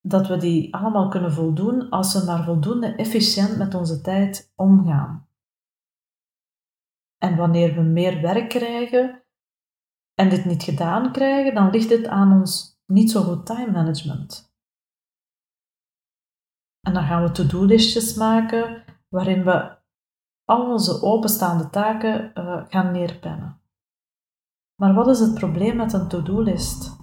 [0.00, 5.28] dat we die allemaal kunnen voldoen als we maar voldoende efficiënt met onze tijd omgaan.
[7.18, 9.22] En wanneer we meer werk krijgen
[10.14, 14.54] en dit niet gedaan krijgen, dan ligt het aan ons niet zo goed time management.
[16.80, 19.75] En dan gaan we to-do-listjes maken waarin we
[20.46, 23.60] al onze openstaande taken uh, gaan neerpennen.
[24.80, 26.96] Maar wat is het probleem met een to-do-list?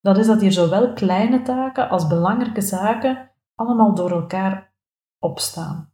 [0.00, 4.74] Dat is dat hier zowel kleine taken als belangrijke zaken allemaal door elkaar
[5.18, 5.92] opstaan.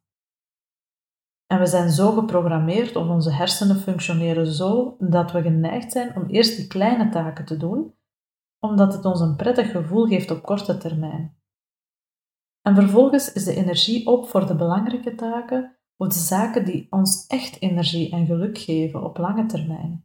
[1.47, 6.27] En we zijn zo geprogrammeerd, of onze hersenen functioneren zo, dat we geneigd zijn om
[6.27, 7.95] eerst die kleine taken te doen,
[8.59, 11.39] omdat het ons een prettig gevoel geeft op korte termijn.
[12.63, 17.27] En vervolgens is de energie op voor de belangrijke taken, of de zaken die ons
[17.27, 20.05] echt energie en geluk geven op lange termijn.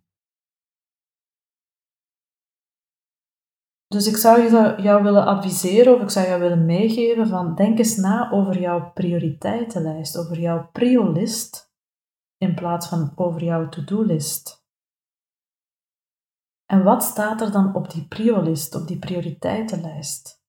[3.87, 4.41] Dus ik zou
[4.81, 8.91] jou willen adviseren of ik zou jou willen meegeven van denk eens na over jouw
[8.91, 11.73] prioriteitenlijst, over jouw prio-list
[12.37, 14.63] in plaats van over jouw to-do-list.
[16.65, 20.43] En wat staat er dan op die prio-list, op die prioriteitenlijst?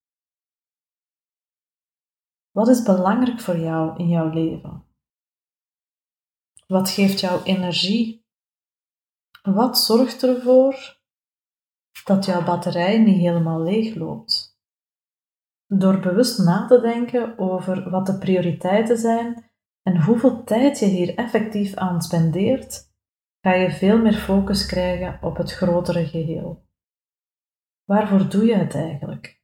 [2.51, 4.86] Wat is belangrijk voor jou in jouw leven?
[6.67, 8.25] Wat geeft jou energie?
[9.41, 10.99] Wat zorgt ervoor
[12.03, 14.59] dat jouw batterij niet helemaal leeg loopt?
[15.65, 19.51] Door bewust na te denken over wat de prioriteiten zijn
[19.81, 22.93] en hoeveel tijd je hier effectief aan spendeert,
[23.41, 26.65] ga je veel meer focus krijgen op het grotere geheel.
[27.83, 29.41] Waarvoor doe je het eigenlijk?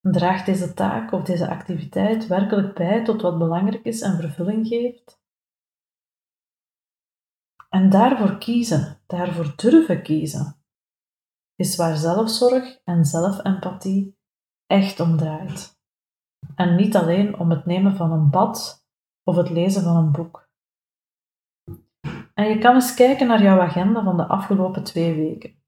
[0.00, 5.21] Draagt deze taak of deze activiteit werkelijk bij tot wat belangrijk is en vervulling geeft?
[7.74, 10.64] En daarvoor kiezen, daarvoor durven kiezen,
[11.54, 14.18] is waar zelfzorg en zelfempathie
[14.66, 15.80] echt om draait.
[16.54, 18.86] En niet alleen om het nemen van een bad
[19.22, 20.50] of het lezen van een boek.
[22.34, 25.62] En je kan eens kijken naar jouw agenda van de afgelopen twee weken.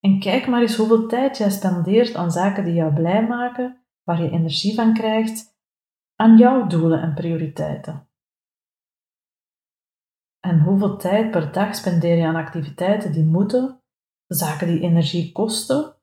[0.00, 4.22] En kijk maar eens hoeveel tijd jij spendeert aan zaken die jou blij maken, waar
[4.22, 5.58] je energie van krijgt,
[6.14, 8.09] aan jouw doelen en prioriteiten.
[10.40, 13.80] En hoeveel tijd per dag spendeer je aan activiteiten die moeten,
[14.26, 15.94] zaken die energie kosten,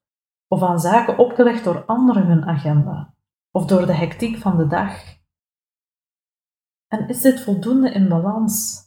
[0.48, 3.14] of aan zaken opgelegd door anderen hun agenda,
[3.52, 5.16] of door de hectiek van de dag?
[6.88, 8.86] En is dit voldoende in balans?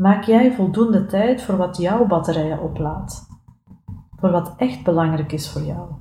[0.00, 3.26] Maak jij voldoende tijd voor wat jouw batterijen oplaadt?
[4.16, 5.92] Voor wat echt belangrijk is voor jou?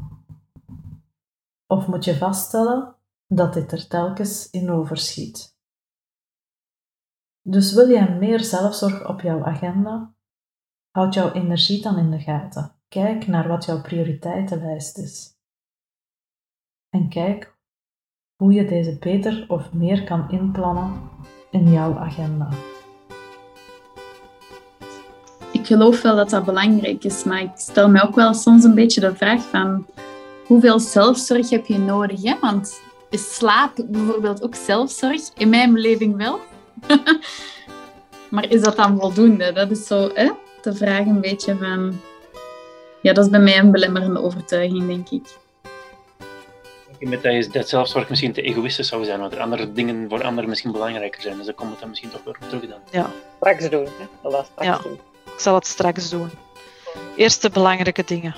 [1.68, 2.96] Of moet je vaststellen
[3.28, 5.60] dat dit er telkens in overschiet?
[7.42, 10.14] Dus wil jij meer zelfzorg op jouw agenda?
[10.92, 12.76] Houd jouw energie dan in de gaten.
[12.88, 15.40] Kijk naar wat jouw prioriteitenlijst is.
[16.90, 17.56] En kijk
[18.36, 21.10] hoe je deze beter of meer kan inplannen
[21.52, 22.50] in jouw agenda.
[25.52, 28.76] Ik geloof wel dat dat belangrijk is, maar ik stel me ook wel soms een
[28.76, 29.86] beetje de vraag van
[30.46, 32.22] hoeveel zelfzorg heb je nodig?
[32.24, 32.40] Hè?
[32.40, 35.22] Want is slaap bijvoorbeeld ook zelfzorg?
[35.38, 36.40] In mijn beleving wel.
[38.32, 39.52] maar is dat dan voldoende?
[39.54, 40.30] Dat is zo hè?
[40.62, 42.00] de vraag een beetje van...
[43.02, 45.40] Ja, dat is bij mij een belemmerende overtuiging, denk ik.
[47.00, 50.24] Met dat, je, dat zelfzorg misschien te egoïstisch zou zijn, want er andere dingen voor
[50.24, 51.38] anderen misschien belangrijker zijn.
[51.38, 52.80] Dus dan komt het dan misschien toch weer op terug dan.
[52.92, 53.10] Ja.
[53.36, 54.06] Straks doen, hè?
[54.22, 54.78] Dat was straks Ja.
[54.84, 55.00] doen.
[55.34, 56.30] Ik zal het straks doen.
[57.16, 58.36] Eerst de belangrijke dingen.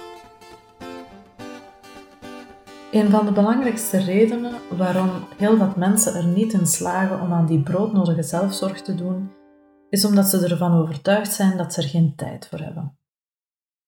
[2.93, 7.45] Een van de belangrijkste redenen waarom heel wat mensen er niet in slagen om aan
[7.45, 9.31] die broodnodige zelfzorg te doen,
[9.89, 12.97] is omdat ze ervan overtuigd zijn dat ze er geen tijd voor hebben.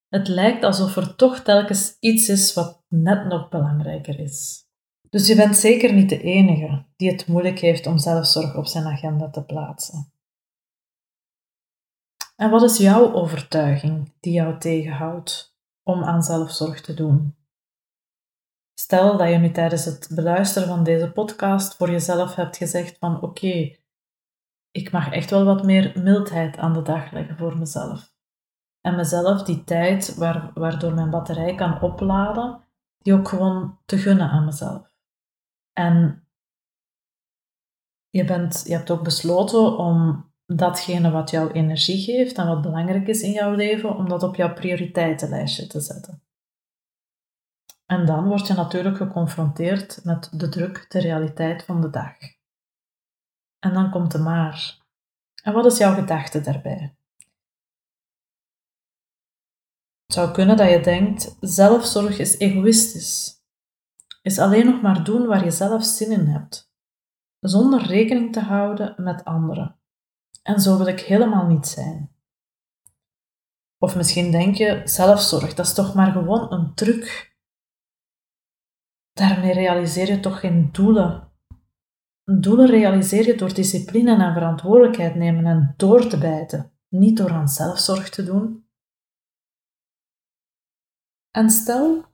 [0.07, 4.65] Het lijkt alsof er toch telkens iets is wat net nog belangrijker is.
[5.09, 8.85] Dus je bent zeker niet de enige die het moeilijk heeft om zelfzorg op zijn
[8.85, 10.11] agenda te plaatsen.
[12.35, 17.34] En wat is jouw overtuiging die jou tegenhoudt om aan zelfzorg te doen?
[18.79, 23.21] Stel dat je nu tijdens het beluisteren van deze podcast voor jezelf hebt gezegd van
[23.21, 23.75] oké,
[24.71, 28.13] ik mag echt wel wat meer mildheid aan de dag leggen voor mezelf.
[28.81, 32.61] En mezelf die tijd waar, waardoor mijn batterij kan opladen,
[32.97, 34.93] die ook gewoon te gunnen aan mezelf.
[35.73, 36.27] En
[38.09, 43.07] je, bent, je hebt ook besloten om datgene wat jou energie geeft en wat belangrijk
[43.07, 46.24] is in jouw leven, om dat op jouw prioriteitenlijstje te zetten.
[47.85, 52.17] En dan word je natuurlijk geconfronteerd met de druk, de realiteit van de dag.
[53.59, 54.83] En dan komt de maar.
[55.43, 56.95] En wat is jouw gedachte daarbij?
[60.05, 63.43] Het zou kunnen dat je denkt, zelfzorg is egoïstisch.
[64.21, 66.71] Is alleen nog maar doen waar je zelf zin in hebt,
[67.39, 69.79] zonder rekening te houden met anderen.
[70.43, 72.15] En zo wil ik helemaal niet zijn.
[73.77, 77.34] Of misschien denk je, zelfzorg, dat is toch maar gewoon een truc.
[79.19, 81.31] Daarmee realiseer je toch geen doelen.
[82.23, 87.47] Doelen realiseer je door discipline en verantwoordelijkheid nemen en door te bijten, niet door aan
[87.47, 88.67] zelfzorg te doen.
[91.31, 92.05] En stel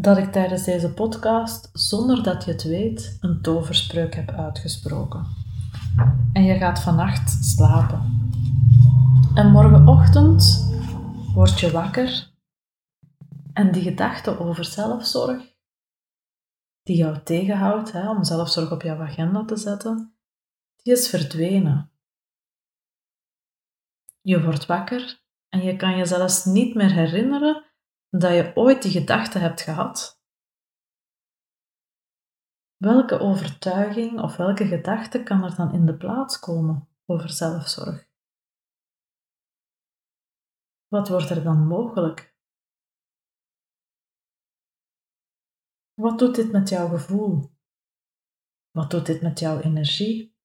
[0.00, 5.26] dat ik tijdens deze podcast, zonder dat je het weet, een toverspreuk heb uitgesproken.
[6.32, 8.30] En je gaat vannacht slapen.
[9.34, 10.70] En morgenochtend
[11.34, 12.30] word je wakker
[13.52, 15.51] en die gedachte over zelfzorg,
[16.82, 20.16] die jou tegenhoudt hè, om zelfzorg op jouw agenda te zetten,
[20.76, 21.92] die is verdwenen.
[24.20, 27.64] Je wordt wakker en je kan je zelfs niet meer herinneren
[28.10, 30.20] dat je ooit die gedachte hebt gehad.
[32.76, 38.10] Welke overtuiging of welke gedachte kan er dan in de plaats komen over zelfzorg?
[40.88, 42.31] Wat wordt er dan mogelijk?
[45.94, 47.50] Wat doet dit met jouw gevoel?
[48.70, 50.36] Wat doet dit met jouw energie?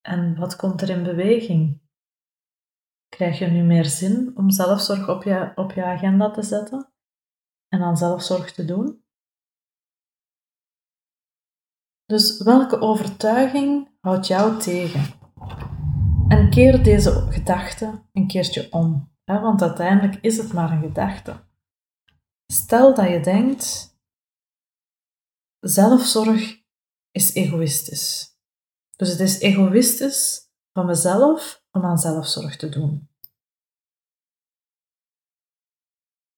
[0.00, 1.80] En wat komt er in beweging?
[3.08, 6.92] Krijg je nu meer zin om zelfzorg op je, op je agenda te zetten
[7.68, 9.04] en aan zelfzorg te doen?
[12.04, 15.25] Dus welke overtuiging houdt jou tegen?
[16.28, 21.44] En keer deze gedachte een keertje om, hè, want uiteindelijk is het maar een gedachte.
[22.52, 23.96] Stel dat je denkt,
[25.60, 26.62] zelfzorg
[27.10, 28.38] is egoïstisch.
[28.96, 33.08] Dus het is egoïstisch van mezelf om aan zelfzorg te doen.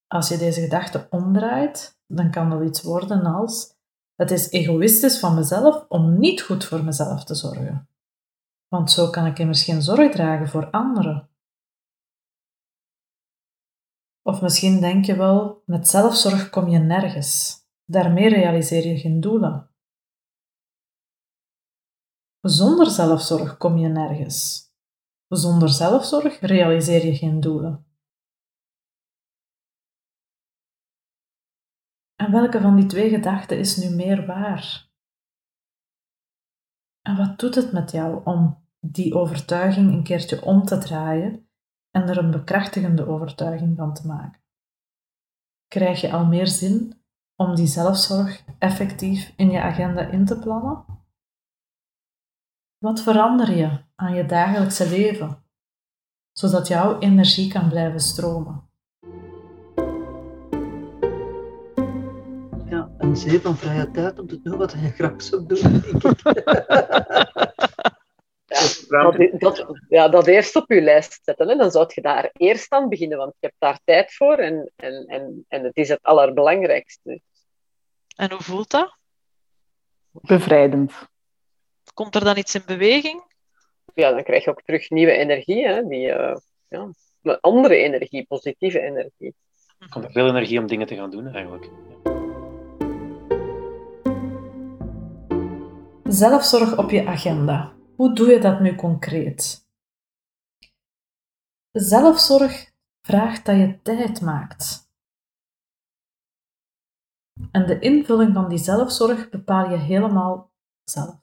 [0.07, 3.77] Als je deze gedachte omdraait, dan kan dat iets worden als
[4.15, 7.89] het is egoïstisch van mezelf om niet goed voor mezelf te zorgen.
[8.69, 11.31] Want zo kan ik immers geen zorg dragen voor anderen.
[14.23, 17.57] Of misschien denk je wel, met zelfzorg kom je nergens.
[17.85, 19.71] Daarmee realiseer je geen doelen.
[22.41, 24.73] Zonder zelfzorg kom je nergens.
[25.29, 27.87] Zonder zelfzorg realiseer je geen doelen.
[32.15, 34.88] En welke van die twee gedachten is nu meer waar?
[37.09, 41.49] En wat doet het met jou om die overtuiging een keertje om te draaien
[41.91, 44.41] en er een bekrachtigende overtuiging van te maken?
[45.69, 47.03] Krijg je al meer zin
[47.37, 50.85] om die zelfzorg effectief in je agenda in te plannen?
[52.79, 55.45] Wat verander je aan je dagelijkse leven,
[56.33, 58.68] zodat jouw energie kan blijven stromen?
[63.09, 66.23] Een zee van vrije tijd om te doen wat je graag zou doen, denk ik.
[68.89, 71.49] Ja, dat, dat, ja, dat eerst op je lijst zetten.
[71.49, 71.57] Hè.
[71.57, 75.07] Dan zou je daar eerst aan beginnen, want je hebt daar tijd voor en, en,
[75.07, 77.21] en, en het is het allerbelangrijkste.
[78.17, 78.97] En hoe voelt dat?
[80.11, 80.93] Bevrijdend.
[81.95, 83.23] Komt er dan iets in beweging?
[83.95, 86.37] Ja, dan krijg je ook terug nieuwe energie, hè, die, uh,
[86.69, 86.91] ja,
[87.41, 89.35] andere energie, positieve energie.
[89.79, 91.71] Er komt er veel energie om dingen te gaan doen, eigenlijk.
[96.11, 97.77] Zelfzorg op je agenda.
[97.97, 99.69] Hoe doe je dat nu concreet?
[101.73, 104.91] Zelfzorg vraagt dat je tijd maakt.
[107.51, 110.53] En de invulling van die zelfzorg bepaal je helemaal
[110.85, 111.21] zelf.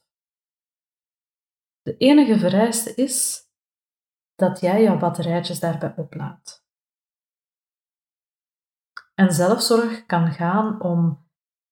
[1.81, 3.47] De enige vereiste is
[4.35, 6.65] dat jij jouw batterijtjes daarbij oplaadt.
[9.13, 11.27] En zelfzorg kan gaan om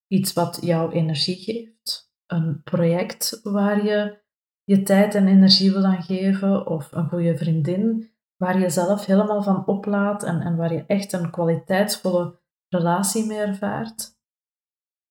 [0.08, 4.22] iets wat jouw energie geeft, een project waar je
[4.64, 8.12] je tijd en energie wil aan geven, of een goede vriendin
[8.44, 13.38] waar je zelf helemaal van oplaat en, en waar je echt een kwaliteitsvolle relatie mee
[13.38, 14.18] ervaart.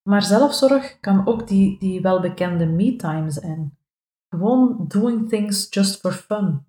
[0.03, 3.79] Maar zelfzorg kan ook die, die welbekende me-time zijn.
[4.29, 6.67] Gewoon doing things just for fun.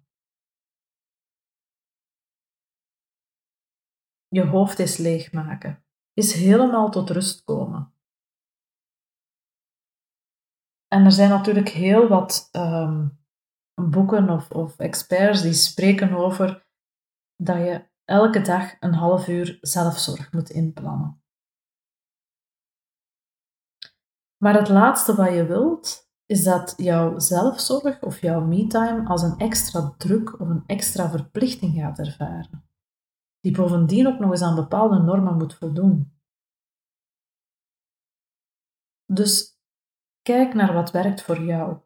[4.27, 5.83] Je hoofd is leegmaken.
[6.13, 7.92] Is helemaal tot rust komen.
[10.93, 13.19] En er zijn natuurlijk heel wat um,
[13.73, 16.67] boeken of, of experts die spreken over
[17.35, 21.23] dat je elke dag een half uur zelfzorg moet inplannen.
[24.37, 29.37] Maar het laatste wat je wilt, is dat jouw zelfzorg of jouw me-time als een
[29.37, 32.69] extra druk of een extra verplichting gaat ervaren,
[33.39, 36.17] die bovendien ook nog eens aan bepaalde normen moet voldoen.
[39.05, 39.52] Dus
[40.23, 41.77] kijk naar wat werkt voor jou.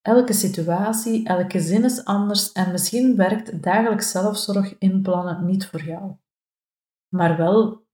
[0.00, 6.16] Elke situatie, elke zin is anders en misschien werkt dagelijks zelfzorg inplannen niet voor jou.
[7.08, 7.86] Maar wel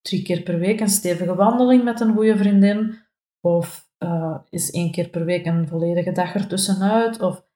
[0.00, 2.98] drie keer per week een stevige wandeling met een goede vriendin
[3.40, 7.20] of uh, is één keer per week een volledige dag ertussenuit?
[7.20, 7.46] Of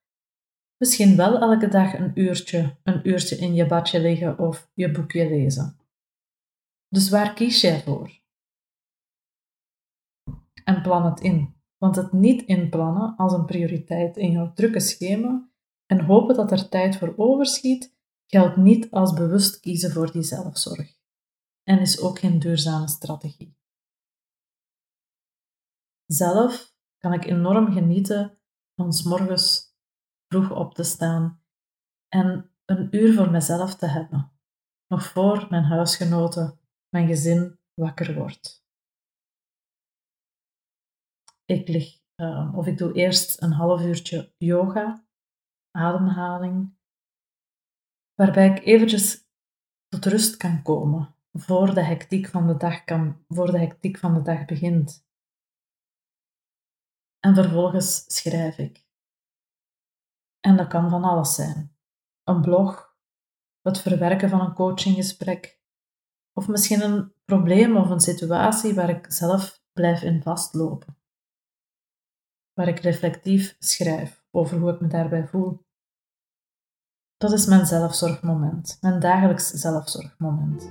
[0.76, 5.28] misschien wel elke dag een uurtje, een uurtje in je badje liggen of je boekje
[5.28, 5.78] lezen.
[6.88, 8.24] Dus waar kies jij voor?
[10.68, 11.54] En plan het in.
[11.76, 15.48] Want het niet inplannen als een prioriteit in jouw drukke schema
[15.86, 17.96] en hopen dat er tijd voor overschiet,
[18.26, 20.96] geldt niet als bewust kiezen voor die zelfzorg.
[21.62, 23.56] En is ook geen duurzame strategie.
[26.06, 28.38] Zelf kan ik enorm genieten
[28.74, 29.74] van s morgens
[30.28, 31.42] vroeg op te staan
[32.08, 34.32] en een uur voor mezelf te hebben,
[34.86, 38.65] nog voor mijn huisgenoten, mijn gezin wakker wordt.
[41.46, 45.06] Ik lig, uh, of ik doe eerst een half uurtje yoga,
[45.70, 46.76] ademhaling,
[48.14, 49.24] waarbij ik eventjes
[49.88, 54.14] tot rust kan komen voor de hectiek van de dag, kan, voor de hectiek van
[54.14, 55.06] de dag begint
[57.26, 58.84] en vervolgens schrijf ik.
[60.40, 61.76] En dat kan van alles zijn.
[62.24, 62.96] Een blog,
[63.60, 65.60] het verwerken van een coachinggesprek,
[66.32, 70.95] of misschien een probleem of een situatie waar ik zelf blijf in vastlopen.
[72.56, 75.64] Waar ik reflectief schrijf over hoe ik me daarbij voel.
[77.16, 80.70] Dat is mijn zelfzorgmoment, mijn dagelijks zelfzorgmoment.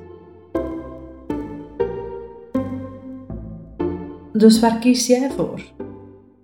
[4.32, 5.62] Dus waar kies jij voor?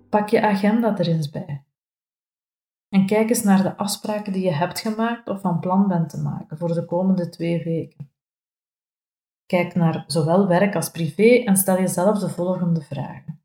[0.08, 1.64] Pak je agenda er eens bij.
[2.88, 6.20] En kijk eens naar de afspraken die je hebt gemaakt of van plan bent te
[6.20, 8.10] maken voor de komende twee weken.
[9.46, 13.41] Kijk naar zowel werk als privé en stel jezelf de volgende vragen.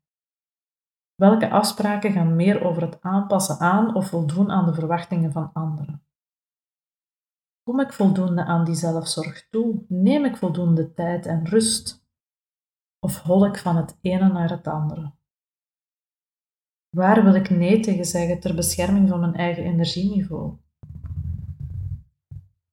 [1.18, 6.02] Welke afspraken gaan meer over het aanpassen aan of voldoen aan de verwachtingen van anderen?
[7.62, 9.84] Kom ik voldoende aan die zelfzorg toe?
[9.88, 12.06] Neem ik voldoende tijd en rust?
[12.98, 15.12] Of hol ik van het ene naar het andere?
[16.96, 20.56] Waar wil ik nee tegen zeggen ter bescherming van mijn eigen energieniveau?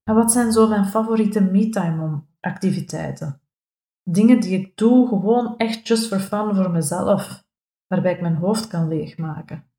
[0.03, 3.41] En wat zijn zo mijn favoriete me-time activiteiten?
[4.03, 7.44] Dingen die ik doe gewoon echt just for fun voor mezelf,
[7.87, 9.69] waarbij ik mijn hoofd kan leegmaken.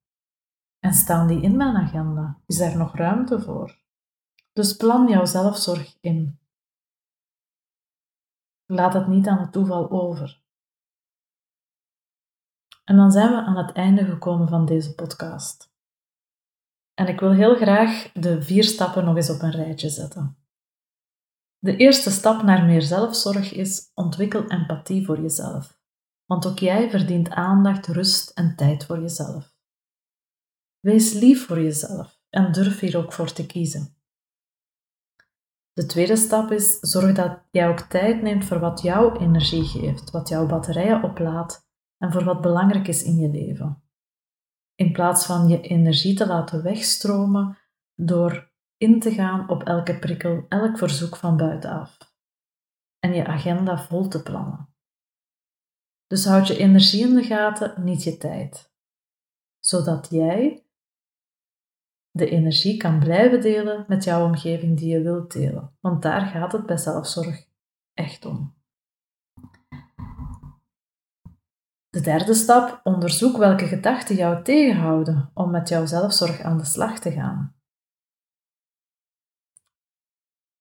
[0.79, 2.41] En staan die in mijn agenda?
[2.47, 3.79] Is daar nog ruimte voor?
[4.53, 6.39] Dus plan jouw zelfzorg in.
[8.67, 10.45] Laat het niet aan het toeval over.
[12.85, 15.75] En dan zijn we aan het einde gekomen van deze podcast.
[16.95, 20.37] En ik wil heel graag de vier stappen nog eens op een rijtje zetten.
[21.59, 25.76] De eerste stap naar meer zelfzorg is ontwikkel empathie voor jezelf.
[26.27, 29.55] Want ook jij verdient aandacht, rust en tijd voor jezelf.
[30.81, 33.97] Wees lief voor jezelf en durf hier ook voor te kiezen.
[35.73, 40.11] De tweede stap is zorg dat jij ook tijd neemt voor wat jouw energie geeft,
[40.11, 41.69] wat jouw batterijen oplaadt
[41.99, 43.83] en voor wat belangrijk is in je leven.
[44.75, 47.59] In plaats van je energie te laten wegstromen
[47.95, 51.99] door in te gaan op elke prikkel, elk verzoek van buitenaf.
[52.99, 54.76] En je agenda vol te plannen.
[56.07, 58.73] Dus houd je energie in de gaten, niet je tijd.
[59.59, 60.67] Zodat jij
[62.11, 65.77] de energie kan blijven delen met jouw omgeving die je wilt delen.
[65.81, 67.47] Want daar gaat het bij zelfzorg
[67.95, 68.55] echt om.
[71.89, 76.99] De derde stap, onderzoek welke gedachten jou tegenhouden om met jouw zelfzorg aan de slag
[76.99, 77.57] te gaan.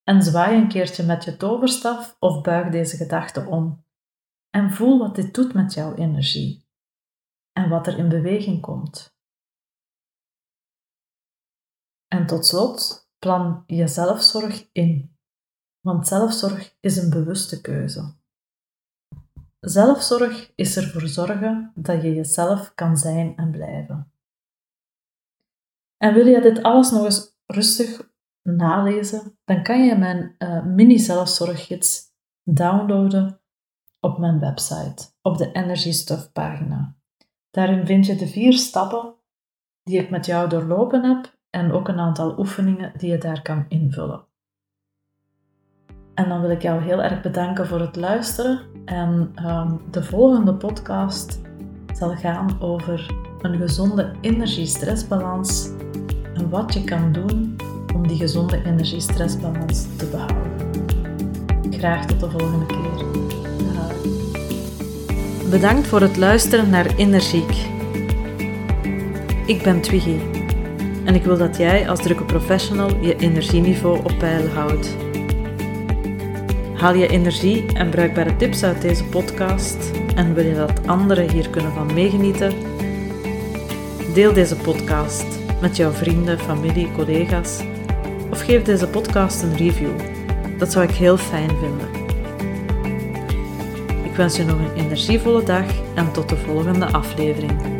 [0.04, 3.85] En zwaai een keertje met je toverstaf of buig deze gedachten om.
[4.56, 6.66] En voel wat dit doet met jouw energie
[7.51, 9.18] en wat er in beweging komt.
[12.08, 15.18] En tot slot, plan je zelfzorg in.
[15.80, 18.16] Want zelfzorg is een bewuste keuze.
[19.60, 24.12] Zelfzorg is ervoor zorgen dat je jezelf kan zijn en blijven.
[25.97, 32.03] En wil je dit alles nog eens rustig nalezen, dan kan je mijn uh, mini-zelfzorggids
[32.43, 33.39] downloaden
[34.06, 36.95] op mijn website, op de Energy Stuff pagina.
[37.51, 39.14] Daarin vind je de vier stappen
[39.84, 43.66] die ik met jou doorlopen heb en ook een aantal oefeningen die je daar kan
[43.68, 44.26] invullen.
[46.14, 48.60] En dan wil ik jou heel erg bedanken voor het luisteren.
[48.86, 51.41] En ehm, de volgende podcast
[51.93, 55.70] zal gaan over een gezonde energie-stressbalans
[56.34, 57.56] en wat je kan doen
[57.95, 60.53] om die gezonde energie-stressbalans te behouden.
[61.72, 63.55] Graag tot de volgende keer.
[65.56, 67.51] Bedankt voor het luisteren naar Energiek.
[69.45, 70.16] Ik ben Twiggy
[71.03, 74.95] en ik wil dat jij als drukke professional je energieniveau op peil houdt.
[76.74, 81.49] Haal je energie en bruikbare tips uit deze podcast en wil je dat anderen hier
[81.49, 82.53] kunnen van meegenieten?
[84.14, 85.26] Deel deze podcast
[85.62, 87.64] met jouw vrienden, familie, collega's
[88.32, 89.99] of geef deze podcast een review.
[90.58, 91.95] Dat zou ik heel fijn vinden.
[94.16, 97.74] Ik wens je nog een energievolle dag en tot de volgende aflevering.